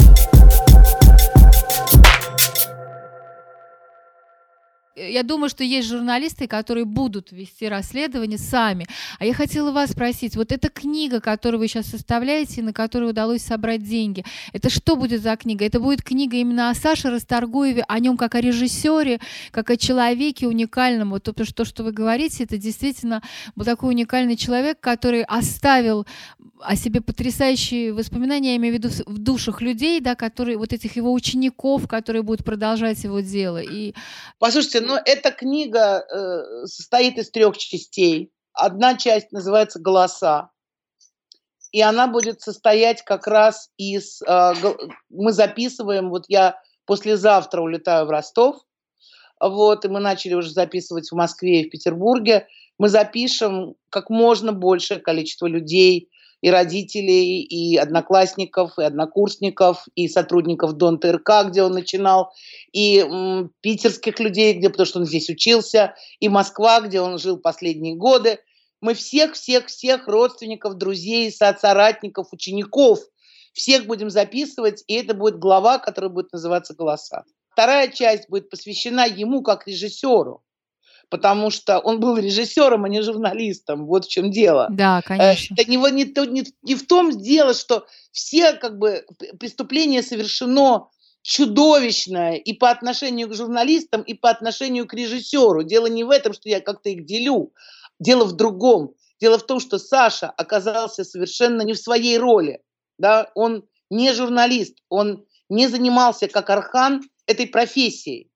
Я 4.98 5.24
думаю, 5.24 5.50
что 5.50 5.64
есть 5.64 5.88
журналисты, 5.88 6.48
которые 6.48 6.86
будут 6.86 7.32
вести 7.32 7.68
расследование 7.68 8.38
сами. 8.38 8.88
А 9.20 9.26
я 9.26 9.34
хотела 9.34 9.72
вас 9.72 9.92
спросить, 9.92 10.36
вот 10.36 10.52
эта 10.52 10.70
книга, 10.70 11.20
которую 11.22 11.60
вы 11.60 11.68
сейчас 11.68 11.88
составляете, 11.88 12.62
на 12.64 12.74
которую 12.74 13.12
удалось 13.12 13.44
собрать 13.44 13.84
деньги, 13.84 14.26
это 14.54 14.70
что 14.70 14.96
будет 14.96 15.22
за 15.22 15.36
книга? 15.36 15.66
Это 15.66 15.80
будет 15.80 16.02
книга 16.02 16.38
именно 16.38 16.70
о 16.70 16.74
Саше 16.74 17.10
Расторгуеве, 17.10 17.86
о 17.88 18.00
нем 18.00 18.18
как 18.18 18.36
о 18.36 18.42
режиссере, 18.42 19.20
как 19.52 19.70
о 19.70 19.78
человеке 19.78 20.48
уникальном. 20.48 21.12
Вот 21.12 21.24
то, 21.24 21.46
что, 21.46 21.66
что 21.66 21.84
вы 21.84 21.92
говорите, 21.92 22.44
это 22.44 22.58
действительно 22.58 23.22
был 23.56 23.66
такой 23.66 23.90
уникальный 23.90 24.36
человек, 24.36 24.80
который 24.80 25.24
оставил 25.24 26.08
о 26.60 26.76
себе 26.76 27.02
потрясающие 27.02 27.94
воспоминания, 27.94 28.52
я 28.52 28.56
имею 28.58 28.74
в 28.74 28.78
виду 28.78 28.90
в 29.06 29.18
душах 29.20 29.62
людей, 29.62 30.00
да, 30.00 30.16
которые, 30.16 30.58
вот 30.58 30.74
этих 30.74 30.96
его 30.96 31.14
учеников, 31.14 31.88
которые 31.88 32.24
будут 32.24 32.44
продолжать 32.44 33.04
его 33.04 33.20
дело. 33.20 33.62
И... 33.62 33.94
Послушайте, 34.40 34.82
но 34.88 35.00
эта 35.04 35.32
книга 35.32 36.06
э, 36.10 36.66
состоит 36.66 37.18
из 37.18 37.30
трех 37.30 37.58
частей. 37.58 38.32
Одна 38.54 38.98
часть 38.98 39.32
называется 39.32 39.80
«Голоса», 39.80 40.50
и 41.72 41.82
она 41.82 42.08
будет 42.08 42.42
состоять 42.42 43.04
как 43.04 43.28
раз 43.28 43.70
из... 43.78 44.22
Э, 44.24 44.54
мы 45.10 45.32
записываем, 45.32 46.10
вот 46.10 46.26
я 46.28 46.60
послезавтра 46.86 47.62
улетаю 47.62 48.06
в 48.06 48.10
Ростов, 48.10 48.56
вот, 49.40 49.86
и 49.86 49.90
мы 49.90 50.00
начали 50.00 50.34
уже 50.34 50.52
записывать 50.52 51.12
в 51.12 51.16
Москве 51.16 51.62
и 51.62 51.68
в 51.68 51.72
Петербурге. 51.72 52.48
Мы 52.80 52.90
запишем 52.90 53.76
как 53.90 54.10
можно 54.10 54.54
большее 54.54 55.00
количество 55.00 55.46
людей, 55.46 56.10
и 56.42 56.50
родителей, 56.50 57.42
и 57.42 57.78
одноклассников, 57.78 58.78
и 58.78 58.84
однокурсников, 58.84 59.86
и 59.96 60.08
сотрудников 60.08 60.74
Дон 60.74 61.00
ТРК, 61.00 61.48
где 61.48 61.64
он 61.64 61.74
начинал, 61.74 62.32
и 62.72 63.00
м, 63.00 63.52
питерских 63.62 64.20
людей, 64.20 64.54
где, 64.54 64.70
потому 64.70 64.86
что 64.86 65.00
он 65.00 65.06
здесь 65.06 65.30
учился, 65.30 65.96
и 66.20 66.30
Москва, 66.30 66.82
где 66.82 67.02
он 67.02 67.18
жил 67.18 67.38
последние 67.38 67.96
годы. 67.96 68.40
Мы 68.82 68.94
всех-всех-всех 68.94 70.08
родственников, 70.08 70.76
друзей, 70.76 71.32
соцаратников, 71.32 72.28
учеников, 72.32 73.00
всех 73.54 73.88
будем 73.88 74.12
записывать, 74.12 74.84
и 74.86 74.94
это 74.94 75.16
будет 75.16 75.40
глава, 75.40 75.80
которая 75.80 76.12
будет 76.12 76.32
называться 76.32 76.76
«Голоса». 76.76 77.24
Вторая 77.50 77.88
часть 77.88 78.30
будет 78.30 78.52
посвящена 78.52 79.08
ему 79.08 79.42
как 79.42 79.68
режиссеру 79.68 80.44
потому 81.10 81.50
что 81.52 81.80
он 81.80 82.00
был 82.00 82.18
режиссером, 82.18 82.84
а 82.86 82.90
не 82.90 83.02
журналистом. 83.02 83.86
Вот 83.86 84.06
в 84.06 84.10
чем 84.10 84.32
дело. 84.32 84.68
Да, 84.70 85.00
э, 85.00 85.02
конечно. 85.04 85.56
Это 85.58 85.70
не, 85.70 85.78
не, 85.78 86.28
не, 86.28 86.44
не 86.62 86.76
в 86.76 86.86
том 86.86 87.12
дело, 87.12 87.54
что 87.54 87.86
все 88.12 88.54
как 88.54 88.78
бы 88.78 89.06
преступления 89.40 90.04
совершено 90.04 90.88
чудовищное 91.22 92.36
и 92.36 92.54
по 92.54 92.70
отношению 92.70 93.30
к 93.30 93.36
журналистам, 93.36 94.02
и 94.02 94.14
по 94.14 94.30
отношению 94.30 94.88
к 94.88 94.94
режиссеру. 94.94 95.64
Дело 95.64 95.88
не 95.88 96.04
в 96.04 96.10
этом, 96.10 96.34
что 96.34 96.50
я 96.50 96.62
как-то 96.62 96.90
их 96.90 97.06
делю. 97.06 97.54
Дело 98.00 98.26
в 98.26 98.34
другом. 98.34 98.94
Дело 99.20 99.38
в 99.38 99.46
том, 99.46 99.60
что 99.60 99.80
Саша 99.80 100.30
оказался 100.30 101.04
совершенно 101.04 101.64
не 101.64 101.74
в 101.74 101.80
своей 101.80 102.18
роли. 102.18 102.62
Да? 102.98 103.32
Он 103.36 103.66
не 103.90 104.14
журналист, 104.14 104.78
он 104.90 105.26
не 105.50 105.68
занимался 105.68 106.28
как 106.28 106.50
Архан 106.50 107.04
этой 107.26 107.48
профессией. 107.48 108.30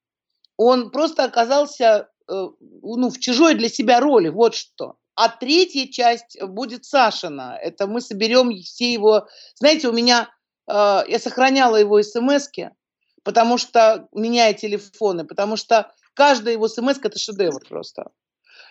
Он 0.58 0.92
просто 0.92 1.24
оказался 1.24 2.10
ну, 2.32 3.10
в 3.10 3.20
чужой 3.20 3.56
для 3.56 3.70
себя 3.70 4.00
роли, 4.00 4.30
вот 4.30 4.56
что. 4.56 4.96
А 5.16 5.30
третья 5.30 5.88
часть 5.88 6.42
будет 6.42 6.86
Сашина. 6.86 7.58
Это 7.62 7.88
мы 7.88 8.02
соберем 8.02 8.52
все 8.62 8.94
его... 8.94 9.28
Знаете, 9.56 9.90
у 9.90 9.94
меня... 9.94 10.30
Э, 10.68 11.02
я 11.08 11.20
сохраняла 11.20 11.76
его 11.76 12.02
смс 12.02 12.50
потому 13.24 13.58
что, 13.58 14.08
меняя 14.14 14.54
телефоны, 14.54 15.26
потому 15.26 15.58
что 15.58 15.92
каждая 16.14 16.54
его 16.56 16.68
смс– 16.68 16.98
это 17.04 17.20
шедевр 17.20 17.62
просто. 17.68 18.10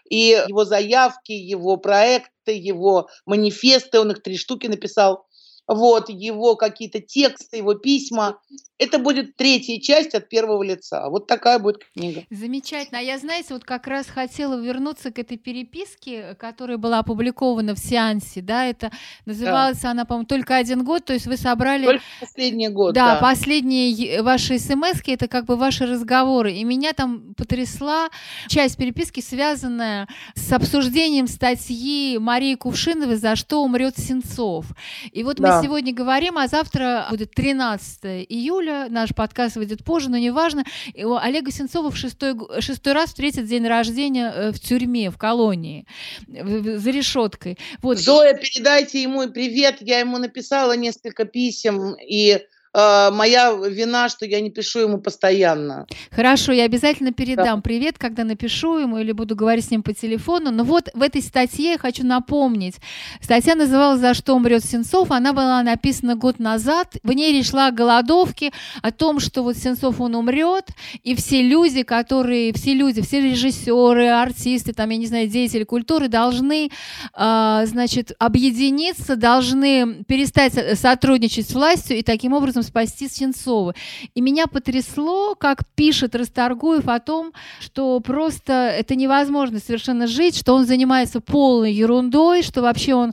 И 0.08 0.42
его 0.48 0.64
заявки, 0.64 1.32
его 1.32 1.76
проекты, 1.76 2.52
его 2.52 3.08
манифесты, 3.26 4.00
он 4.00 4.10
их 4.10 4.22
три 4.22 4.36
штуки 4.36 4.66
написал– 4.66 5.26
вот, 5.70 6.08
его 6.08 6.56
какие-то 6.56 7.00
тексты, 7.00 7.58
его 7.58 7.74
письма. 7.74 8.38
Это 8.78 8.98
будет 8.98 9.36
третья 9.36 9.78
часть 9.78 10.14
от 10.14 10.28
первого 10.28 10.62
лица. 10.62 11.08
Вот 11.10 11.26
такая 11.26 11.58
будет 11.58 11.82
книга. 11.94 12.24
Замечательно. 12.30 12.98
А 12.98 13.02
я, 13.02 13.18
знаете, 13.18 13.54
вот 13.54 13.64
как 13.64 13.86
раз 13.86 14.06
хотела 14.06 14.58
вернуться 14.60 15.12
к 15.12 15.18
этой 15.18 15.36
переписке, 15.36 16.34
которая 16.38 16.78
была 16.78 17.00
опубликована 17.00 17.74
в 17.74 17.78
сеансе, 17.78 18.40
да, 18.40 18.64
это 18.64 18.90
называлась 19.26 19.80
да. 19.80 19.90
она, 19.90 20.04
по-моему, 20.04 20.26
только 20.26 20.56
один 20.56 20.82
год, 20.82 21.04
то 21.04 21.12
есть 21.12 21.26
вы 21.26 21.36
собрали... 21.36 21.84
Только 21.84 22.02
последний 22.20 22.68
год, 22.68 22.94
да. 22.94 23.14
Да, 23.14 23.20
последние 23.20 24.22
ваши 24.22 24.58
смс 24.58 25.00
это 25.06 25.28
как 25.28 25.44
бы 25.44 25.56
ваши 25.56 25.86
разговоры, 25.86 26.52
и 26.52 26.64
меня 26.64 26.92
там 26.92 27.34
потрясла 27.34 28.08
часть 28.48 28.76
переписки, 28.76 29.20
связанная 29.20 30.08
с 30.34 30.52
обсуждением 30.52 31.26
статьи 31.26 32.18
Марии 32.18 32.54
Кувшиновой 32.54 33.16
«За 33.16 33.36
что 33.36 33.62
умрет 33.62 33.98
Сенцов». 33.98 34.66
И 35.12 35.22
вот 35.22 35.36
да. 35.36 35.56
мы 35.56 35.59
сегодня 35.62 35.92
говорим, 35.92 36.38
а 36.38 36.48
завтра 36.48 37.06
будет 37.10 37.32
13 37.34 38.26
июля, 38.28 38.86
наш 38.88 39.14
подкаст 39.14 39.56
выйдет 39.56 39.84
позже, 39.84 40.10
но 40.10 40.18
неважно. 40.18 40.64
У 40.96 41.14
Олега 41.14 41.50
Сенцова 41.50 41.90
в 41.90 41.96
шестой, 41.96 42.34
шестой 42.60 42.92
раз 42.92 43.10
встретит 43.10 43.46
день 43.46 43.66
рождения 43.66 44.32
э, 44.34 44.52
в 44.52 44.60
тюрьме, 44.60 45.10
в 45.10 45.18
колонии, 45.18 45.86
за 46.28 46.90
решеткой. 46.90 47.58
Вот. 47.82 47.98
Зоя, 47.98 48.34
передайте 48.34 49.02
ему 49.02 49.28
привет, 49.28 49.78
я 49.80 50.00
ему 50.00 50.18
написала 50.18 50.76
несколько 50.76 51.24
писем, 51.24 51.94
и 51.94 52.40
э, 52.74 53.10
моя 53.10 53.52
вина, 53.52 54.08
что 54.08 54.26
я 54.26 54.40
не 54.40 54.50
пишу 54.50 54.80
ему 54.80 54.98
постоянно. 54.98 55.86
Хорошо, 56.10 56.52
я 56.52 56.64
обязательно 56.64 57.12
передам 57.12 57.58
да. 57.58 57.62
привет, 57.62 57.98
когда 57.98 58.24
напишу 58.24 58.78
ему 58.78 58.98
или 58.98 59.12
буду 59.12 59.36
говорить 59.36 59.64
с 59.64 59.70
ним 59.70 59.82
по 59.82 59.92
телефону. 59.92 60.50
Но 60.50 60.64
вот 60.64 60.88
в 60.94 61.02
этой 61.02 61.22
статье 61.22 61.72
я 61.72 61.78
хочу 61.78 62.04
напомнить. 62.04 62.76
Статья 63.20 63.54
называлась 63.54 64.00
«За 64.00 64.14
что 64.14 64.34
умрет 64.34 64.64
Сенцов». 64.64 65.10
Она 65.10 65.32
была 65.32 65.62
написана 65.62 66.14
год 66.14 66.38
назад. 66.38 66.96
В 67.02 67.12
ней 67.12 67.32
речь 67.32 67.50
шла 67.50 67.68
о 67.68 67.72
голодовке, 67.72 68.52
о 68.82 68.92
том, 68.92 69.20
что 69.20 69.42
вот 69.42 69.56
Сенцов, 69.56 70.00
он 70.00 70.14
умрет, 70.14 70.68
и 71.02 71.14
все 71.14 71.42
люди, 71.42 71.82
которые, 71.82 72.52
все 72.52 72.74
люди, 72.74 73.02
все 73.02 73.20
режиссеры, 73.20 74.08
артисты, 74.08 74.72
там, 74.72 74.90
я 74.90 74.96
не 74.96 75.06
знаю, 75.06 75.28
деятели 75.28 75.64
культуры 75.64 76.08
должны, 76.08 76.70
э, 77.16 77.62
значит, 77.66 78.12
объединиться, 78.18 79.16
должны 79.16 80.04
перестать 80.04 80.78
сотрудничать 80.78 81.48
с 81.48 81.54
властью 81.54 81.98
и 81.98 82.02
таким 82.02 82.32
образом 82.32 82.59
образом 82.60 82.62
спасти 82.62 83.08
Сенцова. 83.08 83.74
И 84.14 84.20
меня 84.20 84.46
потрясло, 84.46 85.34
как 85.34 85.62
пишет 85.74 86.14
Расторгуев 86.14 86.88
о 86.88 87.00
том, 87.00 87.32
что 87.60 88.00
просто 88.00 88.52
это 88.52 88.94
невозможно 88.94 89.58
совершенно 89.58 90.06
жить, 90.06 90.36
что 90.36 90.54
он 90.54 90.66
занимается 90.66 91.20
полной 91.20 91.72
ерундой, 91.72 92.42
что 92.42 92.62
вообще 92.62 92.94
он 92.94 93.12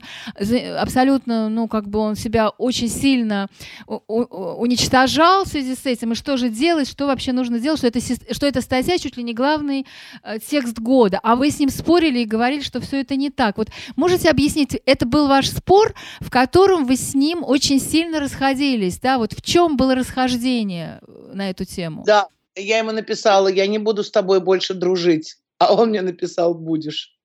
абсолютно, 0.78 1.48
ну, 1.48 1.68
как 1.68 1.88
бы 1.88 1.98
он 1.98 2.16
себя 2.16 2.50
очень 2.58 2.88
сильно 2.88 3.48
уничтожал 3.86 5.44
в 5.44 5.48
связи 5.48 5.74
с 5.74 5.86
этим, 5.86 6.12
и 6.12 6.14
что 6.14 6.36
же 6.36 6.48
делать, 6.48 6.88
что 6.88 7.06
вообще 7.06 7.32
нужно 7.32 7.58
делать, 7.58 7.78
что 7.78 7.86
это, 7.86 8.00
что 8.34 8.46
эта 8.46 8.60
статья 8.60 8.98
чуть 8.98 9.16
ли 9.16 9.22
не 9.22 9.34
главный 9.34 9.86
э, 10.22 10.38
текст 10.38 10.78
года, 10.78 11.20
а 11.22 11.36
вы 11.36 11.50
с 11.50 11.58
ним 11.58 11.70
спорили 11.70 12.20
и 12.20 12.24
говорили, 12.24 12.62
что 12.62 12.80
все 12.80 13.00
это 13.00 13.16
не 13.16 13.30
так. 13.30 13.58
Вот 13.58 13.68
можете 13.96 14.30
объяснить, 14.30 14.80
это 14.86 15.06
был 15.06 15.26
ваш 15.28 15.48
спор, 15.48 15.94
в 16.20 16.30
котором 16.30 16.84
вы 16.84 16.96
с 16.96 17.14
ним 17.14 17.42
очень 17.42 17.80
сильно 17.80 18.20
расходились, 18.20 18.98
да, 18.98 19.18
вот 19.18 19.34
в 19.38 19.42
чем 19.42 19.76
было 19.76 19.94
расхождение 19.94 21.00
э, 21.06 21.30
на 21.32 21.50
эту 21.50 21.64
тему? 21.64 22.02
Да, 22.04 22.26
я 22.56 22.78
ему 22.78 22.90
написала, 22.90 23.46
я 23.46 23.68
не 23.68 23.78
буду 23.78 24.02
с 24.02 24.10
тобой 24.10 24.40
больше 24.40 24.74
дружить. 24.74 25.36
А 25.58 25.72
он 25.74 25.90
мне 25.90 26.02
написал, 26.02 26.54
будешь. 26.54 27.16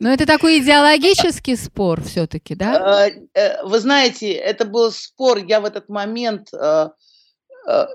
Но 0.00 0.12
это 0.12 0.26
такой 0.26 0.58
идеологический 0.58 1.56
спор 1.56 2.02
все-таки, 2.02 2.54
да? 2.54 3.06
Э, 3.06 3.12
э, 3.32 3.62
вы 3.64 3.80
знаете, 3.80 4.32
это 4.32 4.66
был 4.66 4.92
спор, 4.92 5.38
я 5.38 5.60
в 5.60 5.64
этот 5.64 5.88
момент 5.88 6.50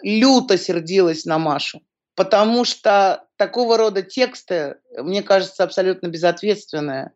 люто 0.02 0.58
сердилась 0.58 1.26
на 1.26 1.38
Машу, 1.38 1.84
потому 2.16 2.66
что 2.66 3.26
такого 3.36 3.78
рода 3.78 4.02
тексты, 4.02 4.78
мне 4.98 5.22
кажется, 5.22 5.64
абсолютно 5.64 6.08
безответственные 6.08 7.12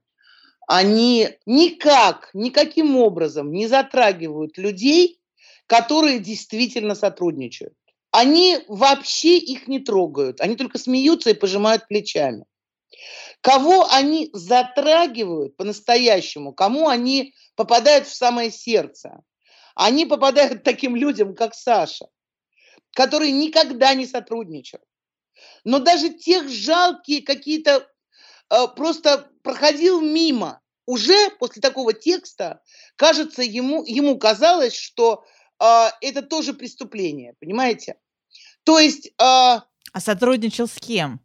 они 0.67 1.30
никак, 1.45 2.30
никаким 2.34 2.97
образом 2.97 3.52
не 3.52 3.67
затрагивают 3.67 4.58
людей, 4.58 5.19
которые 5.67 6.19
действительно 6.19 6.95
сотрудничают. 6.95 7.73
Они 8.12 8.60
вообще 8.67 9.38
их 9.38 9.67
не 9.67 9.80
трогают, 9.80 10.39
они 10.39 10.56
только 10.56 10.78
смеются 10.78 11.32
и 11.32 11.34
пожимают 11.34 11.88
плечами. 11.88 12.45
Кого 13.41 13.88
они 13.91 14.30
затрагивают 14.34 15.58
по-настоящему, 15.58 16.54
кому 16.54 16.88
они 16.88 17.34
попадают 17.56 18.08
в 18.08 18.13
самое 18.13 18.52
сердце? 18.52 19.21
Они 19.76 20.06
попадают 20.06 20.63
таким 20.63 20.95
людям, 20.95 21.36
как 21.36 21.56
Саша, 21.56 22.06
которые 22.91 23.32
никогда 23.32 23.93
не 23.95 24.06
сотрудничают. 24.06 24.86
Но 25.63 25.80
даже 25.80 26.10
тех 26.10 26.47
жалкие 26.49 27.21
какие-то 27.21 27.88
просто 28.76 29.30
проходил 29.42 30.02
мимо. 30.02 30.60
Уже 30.86 31.30
после 31.39 31.62
такого 31.62 31.94
текста, 31.94 32.62
кажется, 32.96 33.42
ему, 33.42 33.84
ему 33.86 34.18
казалось, 34.18 34.76
что 34.76 35.24
э, 35.60 35.88
это 36.02 36.22
тоже 36.22 36.54
преступление, 36.54 37.36
понимаете? 37.39 37.96
То 38.63 38.80
есть... 38.80 39.08
Э, 39.18 39.62
а 39.94 40.00
сотрудничал 40.00 40.68
с 40.68 40.76
кем? 40.76 41.22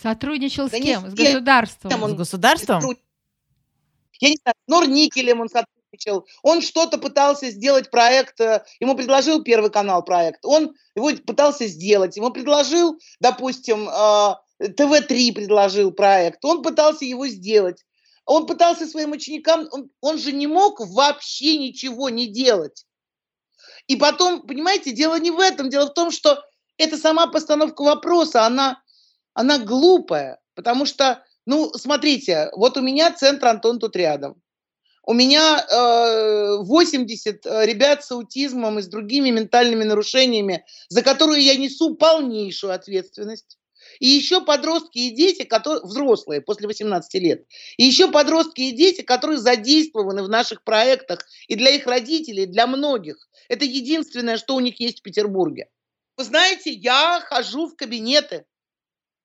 Сотрудничал 0.00 0.68
да 0.68 0.78
с 0.78 0.80
кем? 0.80 1.10
С, 1.10 1.14
государством? 1.14 2.02
Он, 2.02 2.10
с 2.10 2.14
государством? 2.14 2.82
Я 4.20 4.30
не 4.30 4.38
знаю, 4.40 4.54
с 4.64 4.68
Норникелем 4.68 5.40
он 5.40 5.48
сотрудничал. 5.48 6.26
Он 6.42 6.60
что-то 6.60 6.98
пытался 6.98 7.50
сделать 7.50 7.90
проект, 7.90 8.40
э, 8.40 8.64
ему 8.78 8.94
предложил 8.94 9.42
Первый 9.42 9.70
канал 9.70 10.04
проект, 10.04 10.44
он 10.44 10.76
его 10.94 11.10
пытался 11.26 11.66
сделать, 11.66 12.16
ему 12.16 12.30
предложил, 12.30 13.00
допустим, 13.18 13.88
э, 13.88 14.34
ТВ-3 14.58 15.32
предложил 15.32 15.92
проект, 15.92 16.44
он 16.44 16.62
пытался 16.62 17.04
его 17.04 17.26
сделать. 17.26 17.84
Он 18.26 18.46
пытался 18.46 18.86
своим 18.86 19.12
ученикам, 19.12 19.68
он, 19.70 19.90
он 20.00 20.18
же 20.18 20.32
не 20.32 20.46
мог 20.46 20.80
вообще 20.80 21.58
ничего 21.58 22.08
не 22.08 22.26
делать. 22.26 22.86
И 23.86 23.96
потом, 23.96 24.46
понимаете, 24.46 24.92
дело 24.92 25.18
не 25.18 25.30
в 25.30 25.38
этом, 25.38 25.68
дело 25.68 25.86
в 25.86 25.94
том, 25.94 26.10
что 26.10 26.42
эта 26.78 26.96
сама 26.96 27.26
постановка 27.26 27.82
вопроса, 27.82 28.44
она, 28.46 28.82
она 29.34 29.58
глупая, 29.58 30.40
потому 30.54 30.86
что, 30.86 31.22
ну, 31.44 31.72
смотрите, 31.74 32.50
вот 32.56 32.76
у 32.78 32.80
меня 32.80 33.12
центр 33.12 33.46
Антон 33.46 33.78
тут 33.78 33.94
рядом. 33.94 34.40
У 35.06 35.12
меня 35.12 35.58
э, 35.70 36.56
80 36.62 37.44
ребят 37.44 38.02
с 38.02 38.10
аутизмом 38.10 38.78
и 38.78 38.82
с 38.82 38.86
другими 38.86 39.28
ментальными 39.28 39.84
нарушениями, 39.84 40.64
за 40.88 41.02
которые 41.02 41.44
я 41.44 41.56
несу 41.56 41.94
полнейшую 41.94 42.72
ответственность. 42.72 43.58
И 44.04 44.06
еще 44.06 44.44
подростки 44.44 44.98
и 44.98 45.10
дети, 45.12 45.44
которые, 45.44 45.80
взрослые 45.82 46.42
после 46.42 46.66
18 46.66 47.14
лет, 47.22 47.46
и 47.78 47.84
еще 47.84 48.10
подростки 48.10 48.60
и 48.60 48.72
дети, 48.72 49.00
которые 49.00 49.38
задействованы 49.38 50.22
в 50.22 50.28
наших 50.28 50.62
проектах 50.62 51.20
и 51.48 51.54
для 51.54 51.70
их 51.70 51.86
родителей, 51.86 52.44
для 52.44 52.66
многих. 52.66 53.16
Это 53.48 53.64
единственное, 53.64 54.36
что 54.36 54.56
у 54.56 54.60
них 54.60 54.78
есть 54.78 54.98
в 54.98 55.02
Петербурге. 55.02 55.70
Вы 56.18 56.24
знаете, 56.24 56.70
я 56.70 57.22
хожу 57.24 57.66
в 57.66 57.76
кабинеты. 57.76 58.44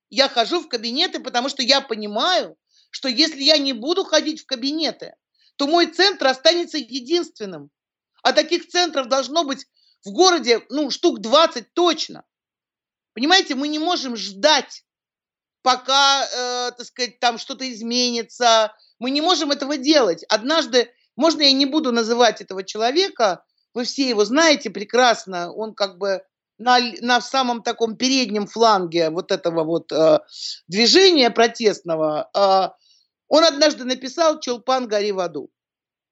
Я 0.10 0.30
хожу 0.30 0.62
в 0.62 0.70
кабинеты, 0.70 1.20
потому 1.20 1.50
что 1.50 1.62
я 1.62 1.82
понимаю, 1.82 2.56
что 2.89 3.10
если 3.10 3.44
я 3.44 3.58
не 3.58 3.74
буду 3.74 4.06
ходить 4.06 4.44
в 4.44 4.46
кабинеты, 4.46 5.13
то 5.58 5.68
мой 5.68 5.88
центр 5.88 6.28
останется 6.28 6.78
единственным. 6.78 7.70
А 8.24 8.32
таких 8.32 8.65
центров 8.65 9.10
должно 9.10 9.44
быть 9.44 9.65
в 10.06 10.12
городе, 10.12 10.62
ну, 10.70 10.89
штук 10.89 11.20
20 11.20 11.74
точно. 11.74 12.24
Понимаете, 13.19 13.55
мы 13.55 13.67
не 13.67 13.79
можем 13.79 14.15
ждать, 14.15 14.86
пока, 15.62 16.23
э, 16.23 16.71
так 16.71 16.86
сказать, 16.86 17.19
там 17.19 17.38
что-то 17.38 17.69
изменится. 17.69 18.71
Мы 18.97 19.12
не 19.12 19.19
можем 19.19 19.51
этого 19.51 19.75
делать. 19.75 20.23
Однажды, 20.29 20.89
можно 21.17 21.41
я 21.41 21.51
не 21.51 21.65
буду 21.65 21.91
называть 21.91 22.39
этого 22.39 22.63
человека, 22.63 23.43
вы 23.73 23.84
все 23.84 24.08
его 24.08 24.23
знаете 24.23 24.69
прекрасно, 24.69 25.51
он 25.51 25.75
как 25.75 25.97
бы 25.97 26.23
на, 26.58 26.79
на 27.01 27.19
самом 27.19 27.62
таком 27.62 27.97
переднем 27.97 28.47
фланге 28.47 29.10
вот 29.10 29.34
этого 29.34 29.65
вот 29.65 29.91
э, 29.91 30.19
движения 30.69 31.29
протестного, 31.29 32.29
э, 32.34 32.69
он 33.27 33.43
однажды 33.43 33.84
написал 33.84 34.39
«Чулпан, 34.39 34.88
гори 34.88 35.12
в 35.12 35.19
аду» 35.19 35.51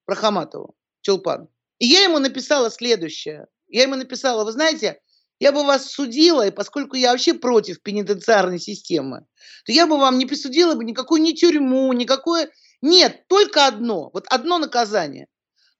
про 0.04 0.14
Хаматову, 0.14 0.76
Чулпан. 1.00 1.48
И 1.78 1.86
я 1.86 2.02
ему 2.02 2.18
написала 2.18 2.70
следующее. 2.70 3.46
Я 3.66 3.84
ему 3.84 3.94
написала, 3.94 4.44
вы 4.44 4.52
знаете, 4.52 5.00
я 5.40 5.52
бы 5.52 5.64
вас 5.64 5.90
судила, 5.90 6.46
и 6.46 6.50
поскольку 6.50 6.96
я 6.96 7.12
вообще 7.12 7.34
против 7.34 7.82
пенитенциарной 7.82 8.58
системы, 8.58 9.26
то 9.64 9.72
я 9.72 9.86
бы 9.86 9.98
вам 9.98 10.18
не 10.18 10.26
присудила 10.26 10.74
бы 10.74 10.84
никакую 10.84 11.22
ни 11.22 11.32
тюрьму, 11.32 11.92
никакое... 11.92 12.50
Нет, 12.80 13.26
только 13.28 13.66
одно, 13.66 14.10
вот 14.12 14.26
одно 14.28 14.58
наказание. 14.58 15.26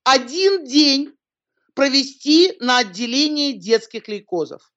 Один 0.05 0.65
день 0.65 1.15
провести 1.75 2.57
на 2.61 2.79
отделении 2.79 3.53
детских 3.53 4.09
лейкозов. 4.09 4.73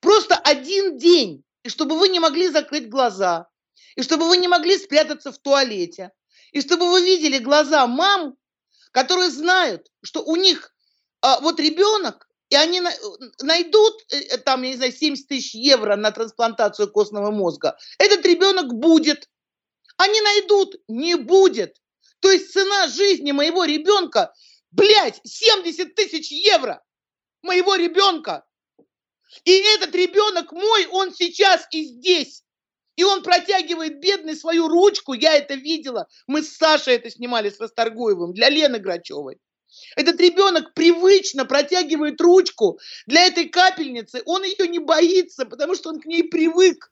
Просто 0.00 0.36
один 0.36 0.96
день, 0.96 1.44
и 1.62 1.68
чтобы 1.68 1.98
вы 1.98 2.08
не 2.08 2.20
могли 2.20 2.48
закрыть 2.48 2.88
глаза, 2.88 3.48
и 3.96 4.02
чтобы 4.02 4.28
вы 4.28 4.36
не 4.36 4.48
могли 4.48 4.78
спрятаться 4.78 5.32
в 5.32 5.38
туалете, 5.38 6.10
и 6.52 6.60
чтобы 6.60 6.90
вы 6.90 7.02
видели 7.02 7.38
глаза 7.38 7.86
мам, 7.86 8.36
которые 8.90 9.30
знают, 9.30 9.90
что 10.02 10.22
у 10.22 10.36
них 10.36 10.74
а, 11.20 11.40
вот 11.40 11.58
ребенок, 11.58 12.28
и 12.50 12.56
они 12.56 12.80
на, 12.80 12.92
найдут 13.42 14.04
э, 14.10 14.18
э, 14.18 14.38
там, 14.38 14.62
я 14.62 14.70
не 14.70 14.76
знаю, 14.76 14.92
70 14.92 15.26
тысяч 15.26 15.54
евро 15.54 15.96
на 15.96 16.10
трансплантацию 16.10 16.90
костного 16.90 17.30
мозга. 17.30 17.76
Этот 17.98 18.24
ребенок 18.26 18.74
будет. 18.74 19.28
Они 19.96 20.20
найдут, 20.20 20.76
не 20.88 21.16
будет. 21.16 21.76
То 22.20 22.30
есть 22.30 22.52
цена 22.52 22.88
жизни 22.88 23.32
моего 23.32 23.64
ребенка, 23.64 24.32
блядь, 24.70 25.20
70 25.24 25.94
тысяч 25.94 26.30
евро 26.30 26.82
моего 27.42 27.74
ребенка. 27.74 28.44
И 29.44 29.52
этот 29.74 29.94
ребенок 29.94 30.52
мой, 30.52 30.86
он 30.86 31.12
сейчас 31.14 31.66
и 31.70 31.84
здесь. 31.84 32.42
И 32.96 33.02
он 33.02 33.22
протягивает 33.22 33.98
бедный 33.98 34.36
свою 34.36 34.68
ручку, 34.68 35.14
я 35.14 35.34
это 35.34 35.54
видела. 35.54 36.06
Мы 36.26 36.42
с 36.42 36.56
Сашей 36.56 36.94
это 36.94 37.10
снимали 37.10 37.50
с 37.50 37.58
Расторгуевым 37.58 38.32
для 38.32 38.48
Лены 38.48 38.78
Грачевой. 38.78 39.38
Этот 39.96 40.20
ребенок 40.20 40.74
привычно 40.74 41.44
протягивает 41.44 42.20
ручку 42.20 42.78
для 43.06 43.26
этой 43.26 43.48
капельницы. 43.48 44.22
Он 44.26 44.42
ее 44.42 44.68
не 44.68 44.78
боится, 44.78 45.46
потому 45.46 45.74
что 45.74 45.90
он 45.90 46.00
к 46.00 46.06
ней 46.06 46.24
привык. 46.24 46.90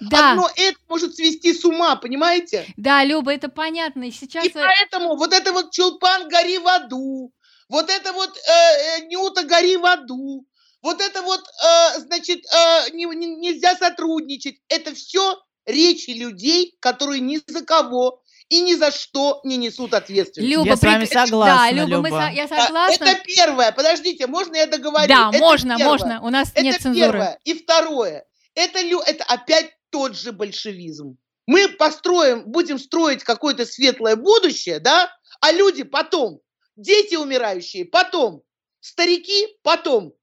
Да. 0.00 0.32
Одно 0.32 0.50
это 0.56 0.78
может 0.88 1.16
свести 1.16 1.54
с 1.54 1.64
ума, 1.64 1.96
понимаете? 1.96 2.66
Да, 2.76 3.04
Люба, 3.04 3.32
это 3.32 3.48
понятно. 3.48 4.04
И 4.04 4.10
сейчас... 4.10 4.44
И 4.44 4.50
поэтому 4.50 5.16
вот 5.16 5.32
это 5.32 5.52
вот 5.52 5.72
Чулпан 5.72 6.28
«Гори 6.28 6.58
в 6.58 6.66
аду», 6.66 7.32
вот 7.68 7.88
это 7.90 8.12
вот 8.12 8.36
э, 8.36 9.00
э, 9.00 9.06
Нюта 9.06 9.44
«Гори 9.44 9.76
в 9.76 9.86
аду», 9.86 10.46
вот 10.82 11.00
это 11.00 11.22
вот, 11.22 11.40
э, 11.40 12.00
значит, 12.00 12.44
э, 12.44 12.90
не, 12.92 13.06
не, 13.06 13.36
нельзя 13.36 13.74
сотрудничать. 13.76 14.58
Это 14.68 14.94
все 14.94 15.40
речи 15.64 16.10
людей, 16.10 16.76
которые 16.80 17.20
ни 17.20 17.40
за 17.46 17.64
кого 17.64 18.22
и 18.48 18.60
ни 18.60 18.74
за 18.74 18.90
что 18.90 19.40
не 19.44 19.56
несут 19.56 19.94
ответственность. 19.94 20.52
Люба, 20.52 20.68
я 20.68 20.76
с 20.76 20.82
вами 20.82 21.04
согласна, 21.06 21.56
да, 21.56 21.70
Люба, 21.70 22.08
Люба. 22.08 22.08
Мы, 22.08 22.34
я 22.34 22.48
согласна. 22.48 23.04
Это 23.04 23.22
первое. 23.24 23.72
Подождите, 23.72 24.26
можно 24.26 24.56
я 24.56 24.66
договорю? 24.66 25.08
Да, 25.08 25.30
это 25.30 25.38
можно, 25.38 25.76
первое. 25.76 25.90
можно. 25.90 26.20
У 26.22 26.30
нас 26.30 26.50
это 26.52 26.62
нет 26.62 26.80
цензуры. 26.80 27.06
Первое. 27.06 27.38
И 27.44 27.54
второе. 27.54 28.26
Это, 28.54 28.78
это 28.78 29.24
опять 29.24 29.72
тот 29.90 30.16
же 30.16 30.32
большевизм. 30.32 31.16
Мы 31.46 31.68
построим, 31.68 32.44
будем 32.46 32.78
строить 32.78 33.22
какое-то 33.22 33.66
светлое 33.66 34.16
будущее, 34.16 34.80
да, 34.80 35.10
а 35.40 35.52
люди 35.52 35.82
потом, 35.82 36.40
дети 36.76 37.16
умирающие 37.16 37.84
потом, 37.84 38.42
старики 38.80 39.48
потом, 39.62 40.14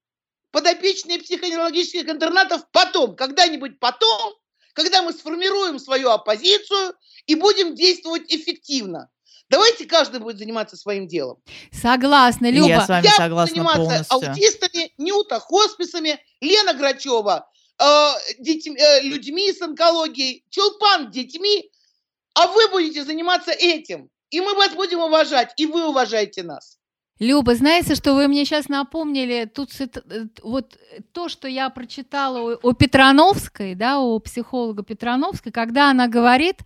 подопечные 0.50 1.20
психоневрологических 1.20 2.08
интернатов 2.08 2.66
потом, 2.72 3.14
когда-нибудь 3.14 3.78
потом, 3.78 4.34
когда 4.72 5.02
мы 5.02 5.12
сформируем 5.12 5.78
свою 5.78 6.10
оппозицию 6.10 6.94
и 7.26 7.34
будем 7.34 7.74
действовать 7.74 8.24
эффективно. 8.28 9.08
Давайте 9.48 9.84
каждый 9.84 10.20
будет 10.20 10.38
заниматься 10.38 10.76
своим 10.76 11.06
делом. 11.06 11.38
Согласна, 11.72 12.50
Люба. 12.50 12.68
Я 12.68 12.86
с 12.86 12.88
вами 12.88 13.04
Я 13.04 13.12
согласна 13.12 13.62
буду 13.62 13.74
заниматься 13.74 14.04
полностью. 14.08 14.30
аутистами, 14.30 14.92
Нюта 14.96 15.40
хосписами, 15.40 16.18
Лена 16.40 16.72
Грачева 16.72 17.46
э, 17.78 18.08
детьми, 18.38 18.76
э, 18.78 19.00
людьми 19.02 19.52
с 19.52 19.60
онкологией, 19.60 20.44
Чулпан 20.48 21.10
детьми, 21.10 21.70
а 22.34 22.46
вы 22.46 22.68
будете 22.68 23.04
заниматься 23.04 23.50
этим. 23.50 24.08
И 24.30 24.40
мы 24.40 24.54
вас 24.54 24.72
будем 24.74 25.00
уважать, 25.00 25.52
и 25.58 25.66
вы 25.66 25.86
уважаете 25.86 26.42
нас. 26.42 26.78
Люба, 27.22 27.54
знаете, 27.54 27.94
что 27.94 28.14
вы 28.14 28.26
мне 28.26 28.44
сейчас 28.44 28.68
напомнили, 28.68 29.44
тут 29.44 29.70
э, 29.78 29.86
вот 30.42 30.76
то, 31.12 31.28
что 31.28 31.46
я 31.46 31.70
прочитала 31.70 32.56
о 32.60 32.72
Петрановской, 32.72 33.76
да, 33.76 34.00
у 34.00 34.18
психолога 34.18 34.82
Петрановской, 34.82 35.52
когда 35.52 35.88
она 35.88 36.08
говорит, 36.08 36.56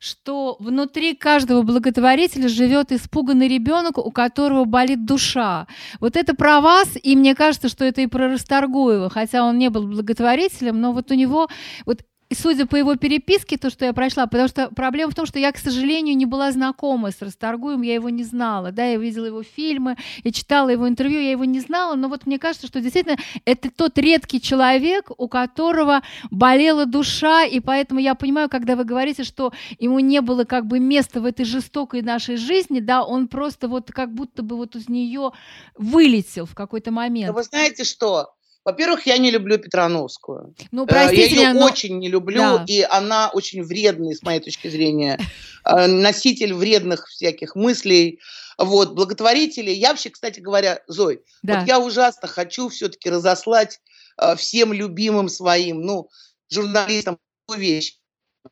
что 0.00 0.56
внутри 0.58 1.14
каждого 1.14 1.60
благотворителя 1.60 2.48
живет 2.48 2.92
испуганный 2.92 3.46
ребенок, 3.46 3.98
у 3.98 4.10
которого 4.10 4.64
болит 4.64 5.04
душа. 5.04 5.66
Вот 6.00 6.16
это 6.16 6.34
про 6.34 6.62
вас, 6.62 6.96
и 7.02 7.14
мне 7.14 7.34
кажется, 7.34 7.68
что 7.68 7.84
это 7.84 8.00
и 8.00 8.06
про 8.06 8.28
Расторгуева, 8.28 9.10
хотя 9.10 9.44
он 9.44 9.58
не 9.58 9.68
был 9.68 9.86
благотворителем, 9.86 10.80
но 10.80 10.92
вот 10.92 11.10
у 11.10 11.14
него 11.14 11.46
вот 11.84 12.00
и 12.28 12.34
судя 12.34 12.66
по 12.66 12.76
его 12.76 12.96
переписке, 12.96 13.56
то, 13.56 13.70
что 13.70 13.84
я 13.84 13.92
прошла, 13.92 14.26
потому 14.26 14.48
что 14.48 14.68
проблема 14.70 15.12
в 15.12 15.14
том, 15.14 15.26
что 15.26 15.38
я, 15.38 15.52
к 15.52 15.58
сожалению, 15.58 16.16
не 16.16 16.26
была 16.26 16.50
знакома 16.50 17.12
с 17.12 17.22
Расторгуем, 17.22 17.82
я 17.82 17.94
его 17.94 18.08
не 18.08 18.24
знала, 18.24 18.72
да, 18.72 18.84
я 18.84 18.96
видела 18.96 19.26
его 19.26 19.42
фильмы, 19.42 19.96
я 20.24 20.32
читала 20.32 20.70
его 20.70 20.88
интервью, 20.88 21.20
я 21.20 21.30
его 21.30 21.44
не 21.44 21.60
знала, 21.60 21.94
но 21.94 22.08
вот 22.08 22.26
мне 22.26 22.38
кажется, 22.38 22.66
что 22.66 22.80
действительно 22.80 23.16
это 23.44 23.70
тот 23.70 23.96
редкий 23.98 24.40
человек, 24.40 25.10
у 25.16 25.28
которого 25.28 26.02
болела 26.30 26.84
душа, 26.84 27.44
и 27.44 27.60
поэтому 27.60 28.00
я 28.00 28.14
понимаю, 28.14 28.48
когда 28.48 28.74
вы 28.74 28.84
говорите, 28.84 29.22
что 29.22 29.52
ему 29.78 30.00
не 30.00 30.20
было 30.20 30.44
как 30.44 30.66
бы 30.66 30.80
места 30.80 31.20
в 31.20 31.26
этой 31.26 31.44
жестокой 31.44 32.02
нашей 32.02 32.36
жизни, 32.36 32.80
да, 32.80 33.04
он 33.04 33.28
просто 33.28 33.68
вот 33.68 33.92
как 33.92 34.12
будто 34.12 34.42
бы 34.42 34.56
вот 34.56 34.74
из 34.74 34.88
нее 34.88 35.30
вылетел 35.76 36.46
в 36.46 36.54
какой-то 36.54 36.90
момент. 36.90 37.28
Но 37.28 37.34
вы 37.34 37.44
знаете 37.44 37.84
что? 37.84 38.35
Во-первых, 38.66 39.06
я 39.06 39.16
не 39.16 39.30
люблю 39.30 39.58
Петрановскую. 39.58 40.52
Ну, 40.72 40.86
простите, 40.88 41.36
я 41.36 41.50
ее 41.50 41.52
но... 41.52 41.66
очень 41.66 42.00
не 42.00 42.08
люблю, 42.08 42.40
да. 42.40 42.64
и 42.66 42.82
она 42.82 43.30
очень 43.32 43.62
вредный, 43.62 44.16
с 44.16 44.22
моей 44.24 44.40
точки 44.40 44.66
зрения, 44.66 45.20
э, 45.64 45.86
носитель 45.86 46.52
вредных 46.52 47.06
всяких 47.06 47.54
мыслей. 47.54 48.18
Вот, 48.58 48.94
благотворители. 48.94 49.70
Я 49.70 49.90
вообще, 49.90 50.10
кстати 50.10 50.40
говоря, 50.40 50.82
Зой, 50.88 51.22
да. 51.44 51.60
вот 51.60 51.68
я 51.68 51.78
ужасно 51.78 52.26
хочу 52.26 52.68
все-таки 52.68 53.08
разослать 53.08 53.80
э, 54.20 54.34
всем 54.34 54.72
любимым 54.72 55.28
своим, 55.28 55.82
ну, 55.82 56.10
журналистам 56.50 57.18
вещь. 57.56 57.94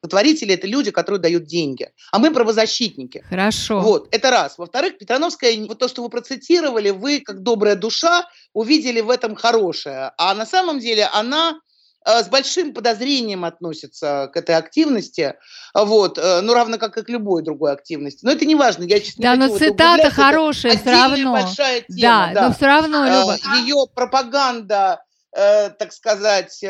Благотворители– 0.02 0.54
это 0.54 0.66
люди, 0.66 0.90
которые 0.90 1.20
дают 1.20 1.44
деньги. 1.44 1.90
А 2.12 2.18
мы 2.18 2.32
правозащитники. 2.32 3.24
Хорошо. 3.28 3.80
Вот, 3.80 4.08
это 4.10 4.30
раз. 4.30 4.58
Во-вторых, 4.58 4.98
Петрановская, 4.98 5.56
вот 5.66 5.78
то, 5.78 5.88
что 5.88 6.02
вы 6.02 6.08
процитировали, 6.08 6.90
вы, 6.90 7.20
как 7.20 7.42
добрая 7.42 7.76
душа, 7.76 8.26
увидели 8.52 9.00
в 9.00 9.10
этом 9.10 9.34
хорошее. 9.34 10.12
А 10.18 10.34
на 10.34 10.46
самом 10.46 10.78
деле 10.80 11.08
она 11.12 11.58
э, 12.06 12.22
с 12.22 12.28
большим 12.28 12.74
подозрением 12.74 13.44
относится 13.44 14.30
к 14.32 14.36
этой 14.36 14.56
активности, 14.56 15.34
вот, 15.74 16.18
э, 16.18 16.40
ну, 16.42 16.54
равно 16.54 16.78
как 16.78 16.98
и 16.98 17.02
к 17.02 17.08
любой 17.08 17.42
другой 17.42 17.72
активности. 17.72 18.24
Но 18.24 18.32
это 18.32 18.44
не 18.44 18.54
важно, 18.54 18.84
я 18.84 19.00
сейчас 19.00 19.16
Да, 19.16 19.36
не 19.36 19.46
но 19.46 19.58
цитата 19.58 20.10
хорошая 20.10 20.76
все 20.76 20.90
равно. 20.90 21.32
большая 21.32 21.80
тема, 21.82 22.30
да, 22.32 22.32
да, 22.34 22.48
но 22.48 22.54
все 22.54 22.66
равно, 22.66 23.06
э, 23.06 23.20
Люба. 23.20 23.36
Ее 23.58 23.86
пропаганда, 23.94 25.02
так 25.32 25.92
сказать, 25.92 26.62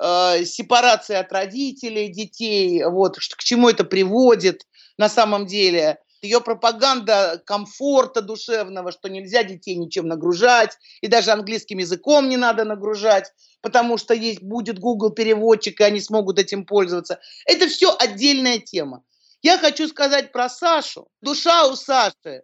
э, 0.00 0.44
сепарации 0.44 1.14
от 1.14 1.30
родителей 1.32 2.08
детей, 2.08 2.84
вот, 2.84 3.18
к 3.18 3.42
чему 3.42 3.68
это 3.68 3.84
приводит 3.84 4.66
на 4.96 5.08
самом 5.08 5.46
деле. 5.46 5.98
Ее 6.22 6.40
пропаганда 6.40 7.42
комфорта 7.46 8.20
душевного, 8.20 8.92
что 8.92 9.08
нельзя 9.08 9.42
детей 9.42 9.76
ничем 9.76 10.06
нагружать, 10.06 10.76
и 11.00 11.06
даже 11.06 11.30
английским 11.30 11.78
языком 11.78 12.28
не 12.28 12.36
надо 12.36 12.64
нагружать, 12.64 13.32
потому 13.62 13.96
что 13.96 14.12
есть 14.12 14.42
будет 14.42 14.78
Google 14.78 15.10
переводчик, 15.10 15.80
и 15.80 15.84
они 15.84 16.00
смогут 16.00 16.38
этим 16.38 16.66
пользоваться. 16.66 17.20
Это 17.46 17.68
все 17.68 17.96
отдельная 17.98 18.58
тема. 18.58 19.02
Я 19.42 19.56
хочу 19.56 19.88
сказать 19.88 20.32
про 20.32 20.50
Сашу. 20.50 21.08
Душа 21.22 21.66
у 21.66 21.74
Саши, 21.74 22.42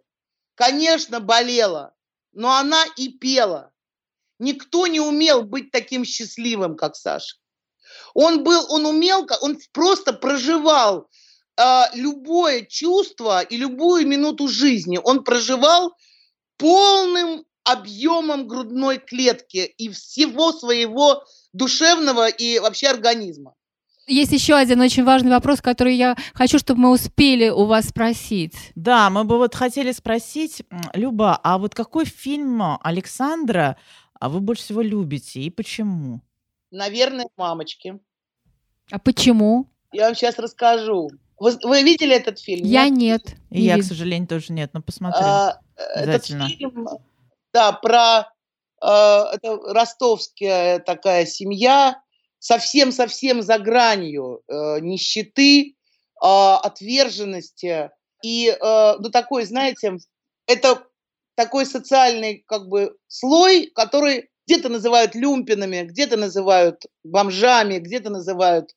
конечно, 0.55 1.19
болела, 1.19 1.93
но 2.33 2.55
она 2.55 2.83
и 2.95 3.09
пела. 3.09 3.71
Никто 4.39 4.87
не 4.87 4.99
умел 4.99 5.43
быть 5.43 5.71
таким 5.71 6.03
счастливым, 6.03 6.75
как 6.75 6.95
Саша. 6.95 7.35
Он 8.13 8.43
был, 8.43 8.65
он 8.69 8.85
умел, 8.85 9.27
он 9.41 9.57
просто 9.73 10.13
проживал 10.13 11.07
э, 11.59 11.81
любое 11.95 12.65
чувство 12.65 13.41
и 13.41 13.57
любую 13.57 14.07
минуту 14.07 14.47
жизни. 14.47 14.99
Он 15.03 15.23
проживал 15.23 15.93
полным 16.57 17.45
объемом 17.63 18.47
грудной 18.47 18.97
клетки 18.97 19.73
и 19.77 19.89
всего 19.89 20.51
своего 20.51 21.23
душевного 21.53 22.27
и 22.27 22.59
вообще 22.59 22.87
организма. 22.87 23.53
Есть 24.09 24.31
еще 24.31 24.55
один 24.55 24.79
очень 24.79 25.03
важный 25.03 25.31
вопрос, 25.31 25.59
который 25.59 25.95
я 25.95 26.15
хочу, 26.33 26.59
чтобы 26.59 26.79
мы 26.79 26.91
успели 26.91 27.49
у 27.49 27.65
вас 27.65 27.89
спросить. 27.89 28.55
Да, 28.75 29.09
мы 29.09 29.25
бы 29.25 29.37
вот 29.37 29.53
хотели 29.53 29.91
спросить, 29.91 30.63
Люба, 30.93 31.37
а 31.43 31.57
вот 31.57 31.75
какой 31.75 32.05
фильм 32.05 32.79
Александра 32.81 33.75
а 34.19 34.29
вы 34.29 34.39
больше 34.39 34.63
всего 34.63 34.81
любите 34.81 35.41
и 35.41 35.49
почему? 35.49 36.21
Наверное, 36.71 37.27
«Мамочки». 37.37 37.99
А 38.91 38.99
почему? 38.99 39.67
Я 39.91 40.05
вам 40.05 40.15
сейчас 40.15 40.37
расскажу. 40.37 41.09
Вы, 41.39 41.57
вы 41.63 41.83
видели 41.83 42.15
этот 42.15 42.39
фильм? 42.39 42.65
Я 42.65 42.89
нет. 42.89 43.35
И 43.49 43.61
я, 43.61 43.77
к 43.77 43.83
сожалению, 43.83 44.27
тоже 44.27 44.53
нет, 44.53 44.71
но 44.73 44.81
посмотрю. 44.81 45.21
А, 45.21 45.59
этот 45.95 46.25
фильм, 46.25 46.87
да, 47.53 47.71
про 47.73 48.31
а, 48.81 49.31
это 49.33 49.57
ростовская 49.73 50.79
такая 50.79 51.25
семья, 51.25 52.01
совсем-совсем 52.39 53.41
за 53.41 53.57
гранью 53.59 54.41
э, 54.47 54.79
нищеты, 54.79 55.69
э, 55.69 55.73
отверженности. 56.21 57.91
И, 58.23 58.49
э, 58.49 58.95
ну, 58.99 59.09
такой, 59.09 59.45
знаете, 59.45 59.97
это 60.45 60.83
такой 61.35 61.65
социальный 61.65 62.43
как 62.47 62.67
бы 62.67 62.95
слой, 63.07 63.71
который 63.73 64.29
где-то 64.47 64.69
называют 64.69 65.13
люмпинами, 65.13 65.83
где-то 65.83 66.17
называют 66.17 66.85
бомжами, 67.03 67.79
где-то 67.79 68.09
называют 68.09 68.71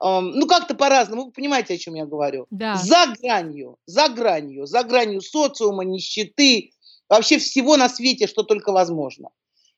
ну, 0.00 0.48
как-то 0.48 0.74
по-разному, 0.74 1.26
вы 1.26 1.30
понимаете, 1.30 1.74
о 1.74 1.78
чем 1.78 1.94
я 1.94 2.06
говорю. 2.06 2.46
Да. 2.50 2.74
За 2.74 3.14
гранью, 3.20 3.78
за 3.86 4.08
гранью, 4.08 4.66
за 4.66 4.82
гранью 4.82 5.20
социума, 5.20 5.84
нищеты, 5.84 6.72
вообще 7.08 7.38
всего 7.38 7.76
на 7.76 7.88
свете, 7.88 8.26
что 8.26 8.42
только 8.42 8.72
возможно. 8.72 9.28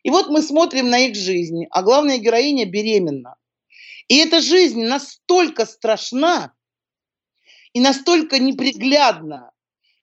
И 0.03 0.09
вот 0.09 0.29
мы 0.29 0.41
смотрим 0.41 0.89
на 0.89 1.01
их 1.01 1.15
жизнь, 1.15 1.67
а 1.71 1.83
главная 1.83 2.17
героиня 2.17 2.65
беременна. 2.65 3.37
И 4.09 4.17
эта 4.17 4.41
жизнь 4.41 4.83
настолько 4.83 5.67
страшна, 5.67 6.55
и 7.75 7.81
настолько 7.81 8.39
неприглядна, 8.39 9.51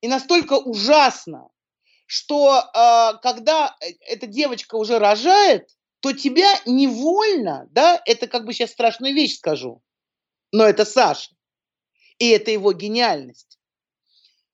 и 0.02 0.08
настолько 0.08 0.54
ужасна, 0.54 1.48
что 2.12 2.60
э, 2.60 3.20
когда 3.24 3.74
эта 4.02 4.28
девочка 4.28 4.76
уже 4.76 5.00
рожает, 5.00 5.70
то 6.02 6.12
тебя 6.12 6.52
невольно, 6.66 7.70
да, 7.72 8.02
это 8.06 8.28
как 8.28 8.44
бы 8.46 8.52
сейчас 8.52 8.72
страшную 8.72 9.14
вещь 9.14 9.38
скажу, 9.38 9.82
но 10.52 10.66
это 10.66 10.84
Саша, 10.84 11.32
и 12.18 12.28
это 12.28 12.52
его 12.52 12.74
гениальность. 12.74 13.58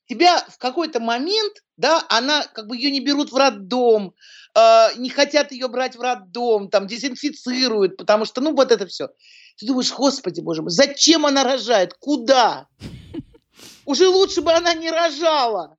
Тебя 0.07 0.45
в 0.49 0.59
какой-то 0.59 0.99
момент, 0.99 1.63
да, 1.77 2.05
она, 2.09 2.45
как 2.45 2.67
бы 2.67 2.77
ее 2.77 2.91
не 2.91 2.99
берут 2.99 3.31
в 3.31 3.35
роддом, 3.35 4.13
э, 4.53 4.89
не 4.97 5.09
хотят 5.09 5.51
ее 5.51 5.67
брать 5.67 5.95
в 5.95 6.01
роддом, 6.01 6.69
там, 6.69 6.85
дезинфицируют, 6.85 7.97
потому 7.97 8.25
что, 8.25 8.39
ну, 8.39 8.53
вот 8.53 8.71
это 8.71 8.85
все. 8.85 9.07
Ты 9.57 9.65
думаешь, 9.65 9.91
господи, 9.91 10.41
боже 10.41 10.61
мой, 10.61 10.69
зачем 10.69 11.25
она 11.25 11.43
рожает? 11.43 11.95
Куда? 11.95 12.67
Уже 13.85 14.07
лучше 14.07 14.41
бы 14.41 14.53
она 14.53 14.75
не 14.75 14.91
рожала. 14.91 15.75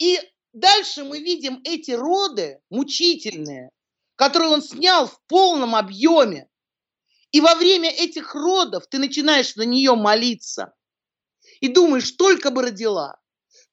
И 0.00 0.18
дальше 0.52 1.04
мы 1.04 1.20
видим 1.20 1.60
эти 1.64 1.92
роды 1.92 2.60
мучительные, 2.70 3.70
которые 4.16 4.50
он 4.50 4.62
снял 4.62 5.06
в 5.06 5.20
полном 5.26 5.74
объеме. 5.74 6.48
И 7.30 7.40
во 7.40 7.54
время 7.54 7.90
этих 7.90 8.34
родов 8.34 8.86
ты 8.86 8.98
начинаешь 8.98 9.54
на 9.56 9.62
нее 9.62 9.94
молиться. 9.94 10.74
И 11.60 11.68
думаешь, 11.68 12.12
только 12.12 12.50
бы 12.50 12.62
родила, 12.62 13.20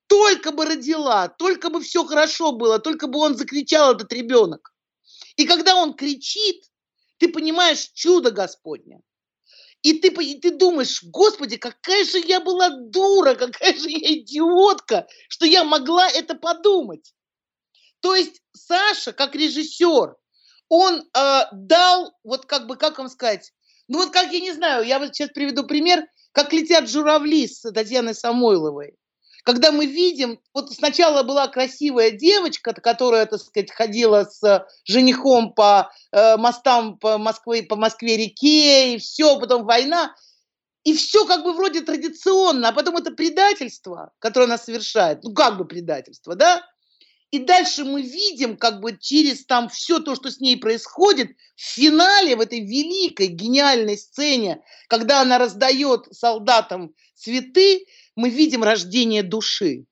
только 0.08 0.52
бы 0.52 0.66
родила, 0.66 1.28
только 1.28 1.70
бы 1.70 1.82
все 1.82 2.04
хорошо 2.06 2.52
было, 2.52 2.80
только 2.80 3.08
бы 3.08 3.20
он 3.20 3.38
закричал, 3.38 3.94
этот 3.94 4.12
ребенок. 4.14 4.74
И 5.36 5.46
когда 5.46 5.76
он 5.76 5.94
кричит, 5.94 6.64
ты 7.18 7.30
понимаешь 7.30 7.90
чудо 7.94 8.32
Господня. 8.32 9.02
И 9.86 9.94
ты, 9.94 10.08
и 10.08 10.40
ты 10.40 10.50
думаешь, 10.50 11.04
господи, 11.04 11.58
какая 11.58 12.04
же 12.06 12.18
я 12.18 12.42
была 12.42 12.72
дура, 12.72 13.36
какая 13.36 13.72
же 13.76 13.88
я 13.88 14.16
идиотка, 14.16 15.06
что 15.30 15.46
я 15.46 15.64
могла 15.64 16.10
это 16.10 16.34
подумать. 16.34 17.14
То 18.00 18.16
есть 18.16 18.42
Саша, 18.52 19.14
как 19.14 19.36
режиссер, 19.36 20.16
он 20.70 21.08
э, 21.14 21.42
дал, 21.52 22.18
вот 22.24 22.48
как 22.48 22.66
бы, 22.66 22.78
как 22.78 22.98
вам 22.98 23.10
сказать, 23.10 23.54
ну 23.88 24.00
вот 24.00 24.12
как, 24.12 24.34
я 24.34 24.40
не 24.40 24.54
знаю, 24.54 24.88
я 24.88 24.98
вот 24.98 25.14
сейчас 25.14 25.30
приведу 25.30 25.68
пример, 25.68 26.04
как 26.32 26.52
летят 26.52 26.90
журавли 26.90 27.48
с 27.48 27.62
Татьяной 27.72 28.16
Самойловой 28.16 28.96
когда 29.46 29.72
мы 29.72 29.86
видим, 29.86 30.40
вот 30.56 30.74
сначала 30.74 31.22
была 31.22 31.48
красивая 31.48 32.10
девочка, 32.10 32.74
которая, 32.74 33.28
так 33.28 33.40
сказать, 33.40 33.72
ходила 33.72 34.26
с 34.26 34.68
женихом 34.86 35.54
по 35.54 35.92
э, 36.12 36.36
мостам 36.38 36.98
по 36.98 37.20
Москве, 37.20 37.62
по 37.62 37.76
Москве-реке, 37.76 38.96
и 38.96 38.98
все, 38.98 39.40
потом 39.40 39.66
война, 39.66 40.16
и 40.84 40.96
все 40.96 41.28
как 41.28 41.44
бы 41.44 41.54
вроде 41.54 41.82
традиционно, 41.82 42.70
а 42.70 42.72
потом 42.72 42.98
это 42.98 43.12
предательство, 43.12 44.12
которое 44.18 44.46
она 44.46 44.58
совершает, 44.58 45.24
ну 45.24 45.32
как 45.32 45.58
бы 45.58 45.66
предательство, 45.66 46.36
да? 46.36 46.64
И 47.30 47.38
дальше 47.38 47.84
мы 47.84 48.02
видим 48.02 48.58
как 48.58 48.80
бы 48.80 48.98
через 48.98 49.46
там 49.46 49.70
все 49.70 50.00
то, 50.00 50.16
что 50.16 50.32
с 50.32 50.40
ней 50.40 50.58
происходит, 50.58 51.32
в 51.56 51.62
финале, 51.62 52.36
в 52.36 52.42
этой 52.42 52.62
великой, 52.62 53.28
гениальной 53.28 53.98
сцене, 53.98 54.64
когда 54.88 55.22
она 55.22 55.38
раздает 55.38 56.08
солдатам 56.12 56.96
цветы, 57.14 57.86
мы 58.16 58.30
видим 58.30 58.64
рождение 58.64 59.24
души, 59.24 59.86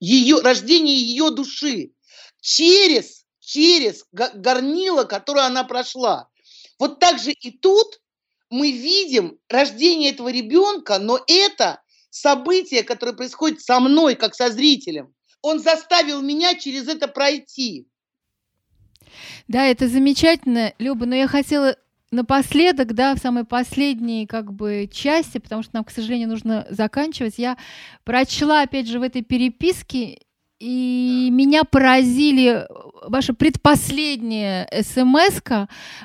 ее, 0.00 0.40
рождение 0.40 0.96
ее 0.96 1.30
души 1.30 1.92
через, 2.40 3.24
через 3.40 4.04
горнило, 4.12 5.04
которое 5.04 5.46
она 5.46 5.64
прошла. 5.64 6.28
Вот 6.78 7.00
так 7.00 7.18
же 7.18 7.32
и 7.32 7.50
тут 7.50 8.00
мы 8.50 8.70
видим 8.70 9.38
рождение 9.48 10.12
этого 10.12 10.30
ребенка, 10.30 10.98
но 10.98 11.22
это 11.26 11.82
событие, 12.10 12.82
которое 12.82 13.12
происходит 13.12 13.60
со 13.60 13.80
мной, 13.80 14.14
как 14.14 14.34
со 14.34 14.50
зрителем. 14.50 15.14
Он 15.42 15.58
заставил 15.58 16.22
меня 16.22 16.54
через 16.54 16.88
это 16.88 17.08
пройти. 17.08 17.86
Да, 19.48 19.66
это 19.66 19.88
замечательно, 19.88 20.74
Люба, 20.78 21.06
но 21.06 21.14
я 21.14 21.28
хотела 21.28 21.76
напоследок, 22.16 22.94
да, 22.94 23.14
в 23.14 23.18
самой 23.18 23.44
последней 23.44 24.26
как 24.26 24.52
бы 24.52 24.88
части, 24.92 25.38
потому 25.38 25.62
что 25.62 25.74
нам, 25.74 25.84
к 25.84 25.90
сожалению, 25.90 26.28
нужно 26.28 26.66
заканчивать, 26.70 27.38
я 27.38 27.56
прочла, 28.04 28.62
опять 28.62 28.88
же, 28.88 28.98
в 28.98 29.02
этой 29.02 29.22
переписке, 29.22 30.18
и 30.58 31.28
меня 31.30 31.64
поразили 31.64 32.66
ваша 33.08 33.34
предпоследняя 33.34 34.66
смс 34.82 35.40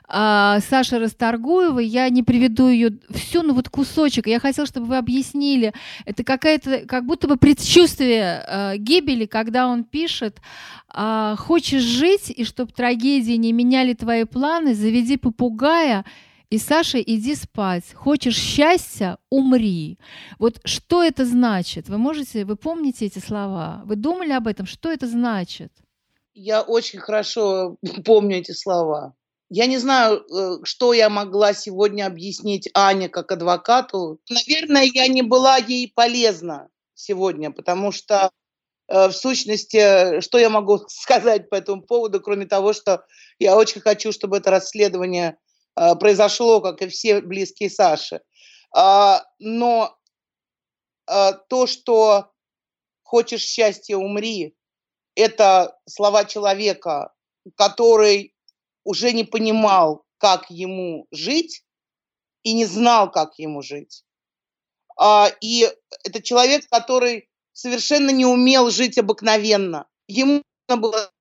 а, 0.08 0.60
Саши 0.60 1.00
Расторгуевой. 1.00 1.86
Я 1.86 2.10
не 2.10 2.22
приведу 2.22 2.68
ее 2.68 2.98
всю, 3.10 3.44
но 3.44 3.54
вот 3.54 3.70
кусочек. 3.70 4.28
Я 4.28 4.40
хотела, 4.40 4.68
чтобы 4.68 4.88
вы 4.88 4.98
объяснили. 4.98 5.74
Это 6.06 6.24
какая-то, 6.24 6.86
как 6.86 7.06
будто 7.06 7.28
бы 7.28 7.38
предчувствие 7.38 8.44
а, 8.46 8.78
гибели, 8.78 9.26
когда 9.26 9.68
он 9.68 9.86
пишет, 9.86 10.42
а, 10.90 11.36
хочешь 11.38 11.84
жить, 11.84 12.30
и 12.30 12.44
чтобы 12.44 12.74
трагедии 12.74 13.34
не 13.34 13.54
меняли 13.54 13.94
твои 13.94 14.26
планы, 14.26 14.76
заведи 14.76 15.16
попугая 15.16 16.04
и 16.52 16.58
Саша, 16.58 17.00
иди 17.02 17.34
спать. 17.36 17.94
Хочешь 17.94 18.36
счастья, 18.36 19.18
умри. 19.30 19.98
Вот 20.38 20.60
что 20.66 21.02
это 21.02 21.26
значит? 21.26 21.88
Вы 21.88 21.98
можете, 21.98 22.44
вы 22.44 22.58
помните 22.58 23.06
эти 23.06 23.20
слова? 23.20 23.82
Вы 23.86 23.96
думали 23.96 24.34
об 24.34 24.48
этом? 24.48 24.66
Что 24.66 24.92
это 24.92 25.08
значит? 25.08 25.72
Я 26.34 26.62
очень 26.62 27.00
хорошо 27.00 27.78
помню 28.06 28.40
эти 28.40 28.52
слова. 28.52 29.14
Я 29.50 29.66
не 29.66 29.78
знаю, 29.78 30.26
э, 30.30 30.58
что 30.64 30.92
я 30.92 31.10
могла 31.10 31.54
сегодня 31.54 32.06
объяснить 32.06 32.70
Ане 32.74 33.08
как 33.08 33.32
адвокату. 33.32 34.20
Наверное, 34.30 34.90
я 34.94 35.08
не 35.08 35.22
была 35.22 35.56
ей 35.56 35.90
полезна 35.94 36.68
сегодня, 36.96 37.52
потому 37.52 37.94
что 37.94 38.30
э, 38.90 39.08
в 39.08 39.14
сущности, 39.14 40.20
что 40.20 40.38
я 40.38 40.50
могу 40.50 40.80
сказать 40.90 41.50
по 41.50 41.56
этому 41.56 41.82
поводу, 41.82 42.20
кроме 42.20 42.46
того, 42.46 42.74
что 42.74 43.06
я 43.40 43.56
очень 43.56 43.80
хочу, 43.80 44.12
чтобы 44.12 44.36
это 44.38 44.52
расследование 44.52 45.38
произошло, 45.76 46.62
как 46.62 46.82
и 46.82 46.88
все 46.88 47.22
близкие 47.22 47.70
Саши. 47.70 48.22
А, 48.74 49.24
но 49.40 49.98
э, 51.08 51.32
то, 51.50 51.68
что 51.68 52.32
хочешь 53.04 53.42
счастья, 53.42 53.98
умри, 53.98 54.56
это 55.16 55.78
слова 55.88 56.26
человека, 56.26 57.14
который 57.56 58.34
уже 58.84 59.12
не 59.12 59.24
понимал, 59.24 60.06
как 60.18 60.50
ему 60.50 61.08
жить, 61.12 61.66
и 62.44 62.54
не 62.54 62.66
знал, 62.66 63.12
как 63.12 63.38
ему 63.38 63.62
жить. 63.62 64.04
А, 64.98 65.30
и 65.42 65.70
это 66.04 66.22
человек, 66.22 66.68
который 66.70 67.30
совершенно 67.54 68.10
не 68.10 68.26
умел 68.26 68.70
жить 68.72 68.98
обыкновенно. 68.98 69.88
Ему 70.08 70.44
нужно 70.68 70.82
было 70.82 71.12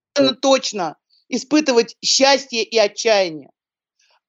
точно 0.41 0.97
испытывать 1.29 1.97
счастье 2.03 2.63
и 2.63 2.79
отчаяние 2.79 3.51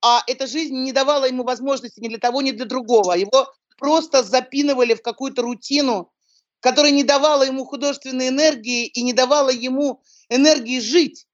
а 0.01 0.23
эта 0.27 0.47
жизнь 0.47 0.75
не 0.75 0.91
давала 0.91 1.25
ему 1.25 1.43
возможности 1.43 1.99
ни 1.99 2.07
для 2.07 2.17
того, 2.17 2.41
ни 2.41 2.51
для 2.51 2.65
другого. 2.65 3.13
Его 3.13 3.53
просто 3.77 4.23
запинывали 4.23 4.93
в 4.93 5.01
какую-то 5.01 5.41
рутину, 5.41 6.11
которая 6.59 6.91
не 6.91 7.03
давала 7.03 7.43
ему 7.43 7.65
художественной 7.65 8.29
энергии 8.29 8.85
и 8.85 9.01
не 9.03 9.13
давала 9.13 9.49
ему 9.49 10.01
энергии 10.29 10.79
жить. 10.79 11.27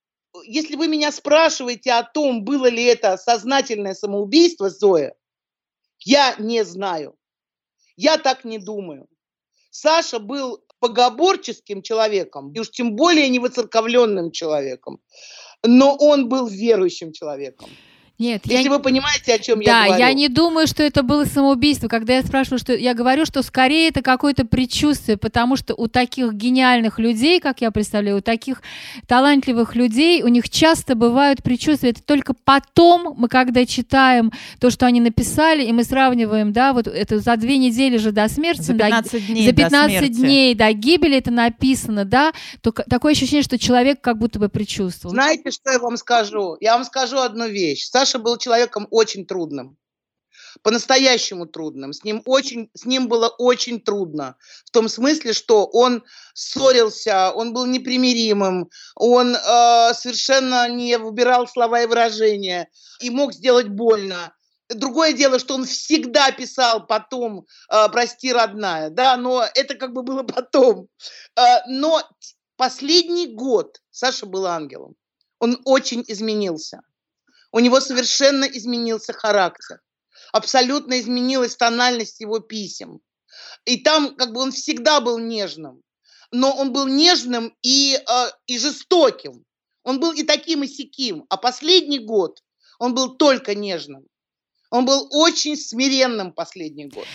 Если 0.43 0.75
вы 0.75 0.87
меня 0.87 1.11
спрашиваете 1.11 1.93
о 1.93 2.03
том, 2.03 2.43
было 2.43 2.67
ли 2.67 2.83
это 2.83 3.17
сознательное 3.17 3.93
самоубийство 3.93 4.69
Зоя, 4.69 5.15
я 5.99 6.35
не 6.37 6.63
знаю. 6.63 7.15
Я 7.95 8.17
так 8.17 8.45
не 8.45 8.59
думаю. 8.59 9.07
Саша 9.71 10.19
был 10.19 10.63
богоборческим 10.79 11.81
человеком, 11.81 12.51
и 12.53 12.59
уж 12.59 12.69
тем 12.69 12.95
более 12.95 13.29
не 13.29 13.39
воцерковленным 13.39 14.31
человеком, 14.31 15.01
но 15.63 15.95
он 15.95 16.29
был 16.29 16.47
верующим 16.47 17.11
человеком. 17.11 17.69
Нет, 18.19 18.41
Если 18.45 18.63
я... 18.65 18.71
вы 18.71 18.79
понимаете, 18.79 19.35
о 19.35 19.37
чем 19.39 19.61
да, 19.61 19.81
я 19.81 19.85
говорю. 19.85 20.05
я 20.05 20.13
не 20.13 20.27
думаю, 20.27 20.65
что 20.65 20.81
это 20.81 21.03
было 21.03 21.25
самоубийство. 21.25 21.87
Когда 21.87 22.15
я 22.15 22.23
спрашиваю, 22.23 22.57
что 22.57 22.73
я 22.73 22.95
говорю, 22.95 23.25
что 23.25 23.43
скорее 23.43 23.89
это 23.89 24.01
какое-то 24.01 24.43
предчувствие, 24.43 25.17
потому 25.17 25.55
что 25.55 25.75
у 25.75 25.87
таких 25.87 26.33
гениальных 26.33 26.97
людей, 26.97 27.39
как 27.39 27.61
я 27.61 27.69
представляю, 27.69 28.17
у 28.17 28.21
таких 28.21 28.63
талантливых 29.07 29.75
людей, 29.75 30.23
у 30.23 30.29
них 30.29 30.49
часто 30.49 30.95
бывают 30.95 31.43
предчувствия. 31.43 31.91
Это 31.91 32.01
только 32.01 32.33
потом 32.33 33.13
мы, 33.17 33.27
когда 33.27 33.67
читаем 33.67 34.31
то, 34.59 34.71
что 34.71 34.87
они 34.87 34.99
написали, 34.99 35.63
и 35.63 35.71
мы 35.71 35.83
сравниваем, 35.83 36.53
да, 36.53 36.73
вот 36.73 36.87
это 36.87 37.19
за 37.19 37.37
две 37.37 37.59
недели 37.59 37.97
же 37.97 38.11
до 38.11 38.27
смерти, 38.29 38.61
За 38.61 38.73
15 38.73 39.11
да, 39.11 39.19
дней 39.19 39.45
за 39.45 39.51
до 39.51 39.57
15 39.57 39.97
смерти. 39.99 40.13
дней 40.13 40.55
до 40.55 40.73
гибели 40.73 41.17
это 41.17 41.29
написано, 41.29 42.03
да, 42.03 42.31
то 42.61 42.71
такое 42.71 43.11
ощущение, 43.11 43.43
что 43.43 43.59
человек 43.59 44.01
как 44.01 44.17
будто 44.17 44.39
бы 44.39 44.49
предчувствовал. 44.49 45.13
Знаете, 45.13 45.51
что 45.51 45.71
я 45.71 45.77
вам 45.77 45.97
скажу? 45.97 46.57
Я 46.61 46.73
вам 46.73 46.83
скажу 46.83 47.19
одну 47.19 47.47
вещь. 47.47 47.83
Саша 47.85 48.06
был 48.15 48.37
человеком 48.37 48.87
очень 48.91 49.25
трудным. 49.25 49.77
По-настоящему 50.61 51.45
трудным. 51.45 51.93
С 51.93 52.03
ним, 52.03 52.21
очень, 52.25 52.69
с 52.73 52.85
ним 52.85 53.07
было 53.07 53.27
очень 53.27 53.79
трудно. 53.81 54.37
В 54.65 54.71
том 54.71 54.89
смысле, 54.89 55.33
что 55.33 55.65
он 55.65 56.03
ссорился, 56.33 57.31
он 57.31 57.53
был 57.53 57.65
непримиримым, 57.65 58.69
он 58.95 59.35
э, 59.35 59.93
совершенно 59.93 60.69
не 60.69 60.97
выбирал 60.97 61.47
слова 61.47 61.81
и 61.81 61.87
выражения 61.87 62.69
и 62.99 63.09
мог 63.09 63.33
сделать 63.33 63.67
больно. 63.67 64.33
Другое 64.69 65.13
дело, 65.13 65.39
что 65.39 65.55
он 65.55 65.65
всегда 65.65 66.31
писал 66.31 66.85
потом 66.85 67.45
э, 67.71 67.89
«прости, 67.91 68.33
родная», 68.33 68.89
да, 68.89 69.17
но 69.17 69.45
это 69.55 69.75
как 69.75 69.93
бы 69.93 70.03
было 70.03 70.23
потом. 70.23 70.87
Э, 71.35 71.61
но 71.67 72.01
последний 72.57 73.27
год 73.27 73.81
Саша 73.91 74.25
был 74.25 74.45
ангелом. 74.45 74.95
Он 75.39 75.59
очень 75.65 76.03
изменился. 76.07 76.81
У 77.57 77.59
него 77.59 77.79
совершенно 77.79 78.45
изменился 78.45 79.13
характер. 79.13 79.81
Абсолютно 80.31 80.99
изменилась 80.99 81.55
тональность 81.55 82.19
его 82.19 82.37
писем. 82.37 82.99
И 83.65 83.77
там 83.77 84.15
как 84.15 84.31
бы 84.31 84.41
он 84.41 84.51
всегда 84.51 85.01
был 85.01 85.17
нежным. 85.17 85.81
Но 86.31 86.51
он 86.51 86.71
был 86.71 86.85
нежным 86.85 87.57
и, 87.63 87.95
э, 87.95 88.31
и 88.45 88.59
жестоким. 88.59 89.43
Он 89.81 89.99
был 89.99 90.11
и 90.11 90.21
таким, 90.21 90.61
и 90.61 90.67
сяким. 90.67 91.25
А 91.29 91.37
последний 91.37 91.97
год 91.97 92.43
он 92.77 92.93
был 92.93 93.17
только 93.17 93.55
нежным. 93.55 94.05
Он 94.69 94.85
был 94.85 95.07
очень 95.09 95.57
смиренным 95.57 96.33
последний 96.33 96.85
год. 96.85 97.07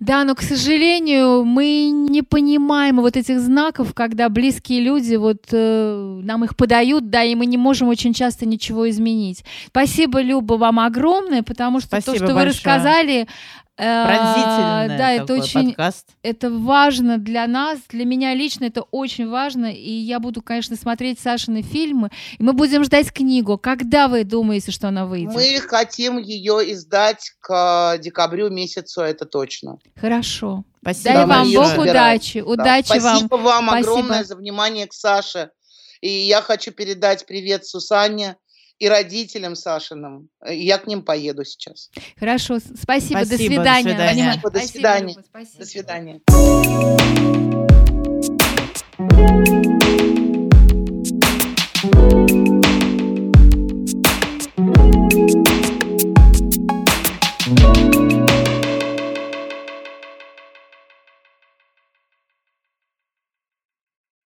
Да, 0.00 0.22
но, 0.22 0.34
к 0.36 0.42
сожалению, 0.42 1.44
мы 1.44 1.90
не 1.90 2.22
понимаем 2.22 3.00
вот 3.00 3.16
этих 3.16 3.40
знаков, 3.40 3.94
когда 3.94 4.28
близкие 4.28 4.80
люди 4.80 5.16
вот 5.16 5.46
э, 5.50 6.20
нам 6.22 6.44
их 6.44 6.56
подают, 6.56 7.10
да, 7.10 7.24
и 7.24 7.34
мы 7.34 7.46
не 7.46 7.56
можем 7.56 7.88
очень 7.88 8.14
часто 8.14 8.46
ничего 8.46 8.88
изменить. 8.88 9.44
Спасибо, 9.66 10.20
Люба, 10.20 10.54
вам 10.54 10.78
огромное, 10.78 11.42
потому 11.42 11.80
что 11.80 11.88
Спасибо 11.88 12.12
то, 12.12 12.16
что 12.16 12.26
вы 12.26 12.34
большое. 12.34 12.50
рассказали, 12.50 13.22
э, 13.22 13.26
Пронзительный 13.78 14.98
да, 14.98 15.12
это 15.12 15.34
очень, 15.34 15.68
подкаст. 15.68 16.08
это 16.22 16.50
важно 16.50 17.16
для 17.16 17.46
нас, 17.46 17.78
для 17.88 18.04
меня 18.04 18.34
лично 18.34 18.64
это 18.64 18.82
очень 18.82 19.28
важно, 19.28 19.66
и 19.72 19.90
я 19.90 20.18
буду, 20.18 20.42
конечно, 20.42 20.74
смотреть 20.74 21.20
Сашины 21.20 21.62
фильмы, 21.62 22.10
и 22.38 22.42
мы 22.42 22.54
будем 22.54 22.82
ждать 22.82 23.12
книгу. 23.12 23.56
Когда 23.56 24.08
вы 24.08 24.24
думаете, 24.24 24.72
что 24.72 24.88
она 24.88 25.06
выйдет? 25.06 25.32
Мы 25.32 25.60
хотим 25.60 26.18
ее 26.18 26.72
издать 26.72 27.34
к 27.38 27.94
э, 27.94 27.98
декабрю 28.00 28.50
месяцу, 28.50 29.02
это 29.02 29.26
точно. 29.26 29.78
Хорошо. 29.94 30.64
Спасибо 30.82 31.14
Дай 31.14 31.26
вам. 31.26 31.52
Бог 31.52 31.66
собираем. 31.68 32.16
удачи, 32.16 32.40
Да, 32.40 32.46
удачи 32.46 32.98
вам. 32.98 33.00
Спасибо 33.00 33.36
вам 33.36 33.70
огромное 33.70 34.24
за 34.24 34.34
внимание 34.34 34.88
к 34.88 34.92
Саше. 34.92 35.50
И 36.00 36.08
я 36.08 36.42
хочу 36.42 36.72
передать 36.72 37.26
привет 37.26 37.64
Сусанне 37.64 38.36
и 38.78 38.88
родителям 38.88 39.54
Сашиным. 39.54 40.28
И 40.48 40.64
Я 40.64 40.78
к 40.78 40.86
ним 40.86 41.02
поеду 41.02 41.44
сейчас. 41.44 41.90
Хорошо, 42.18 42.58
спасибо, 42.58 43.18
Спасибо, 43.18 43.24
до 43.24 43.30
до 43.30 43.36
свидания. 43.36 43.90
свидания. 43.90 44.24
Ваня. 44.24 44.32
Спасибо, 44.32 44.50
до 44.50 44.58
Спасибо, 44.58 44.72
свидания. 44.72 45.14
Люба, 45.14 45.24
спасибо. 45.28 45.58
До 45.58 45.66
свидания. 45.66 47.47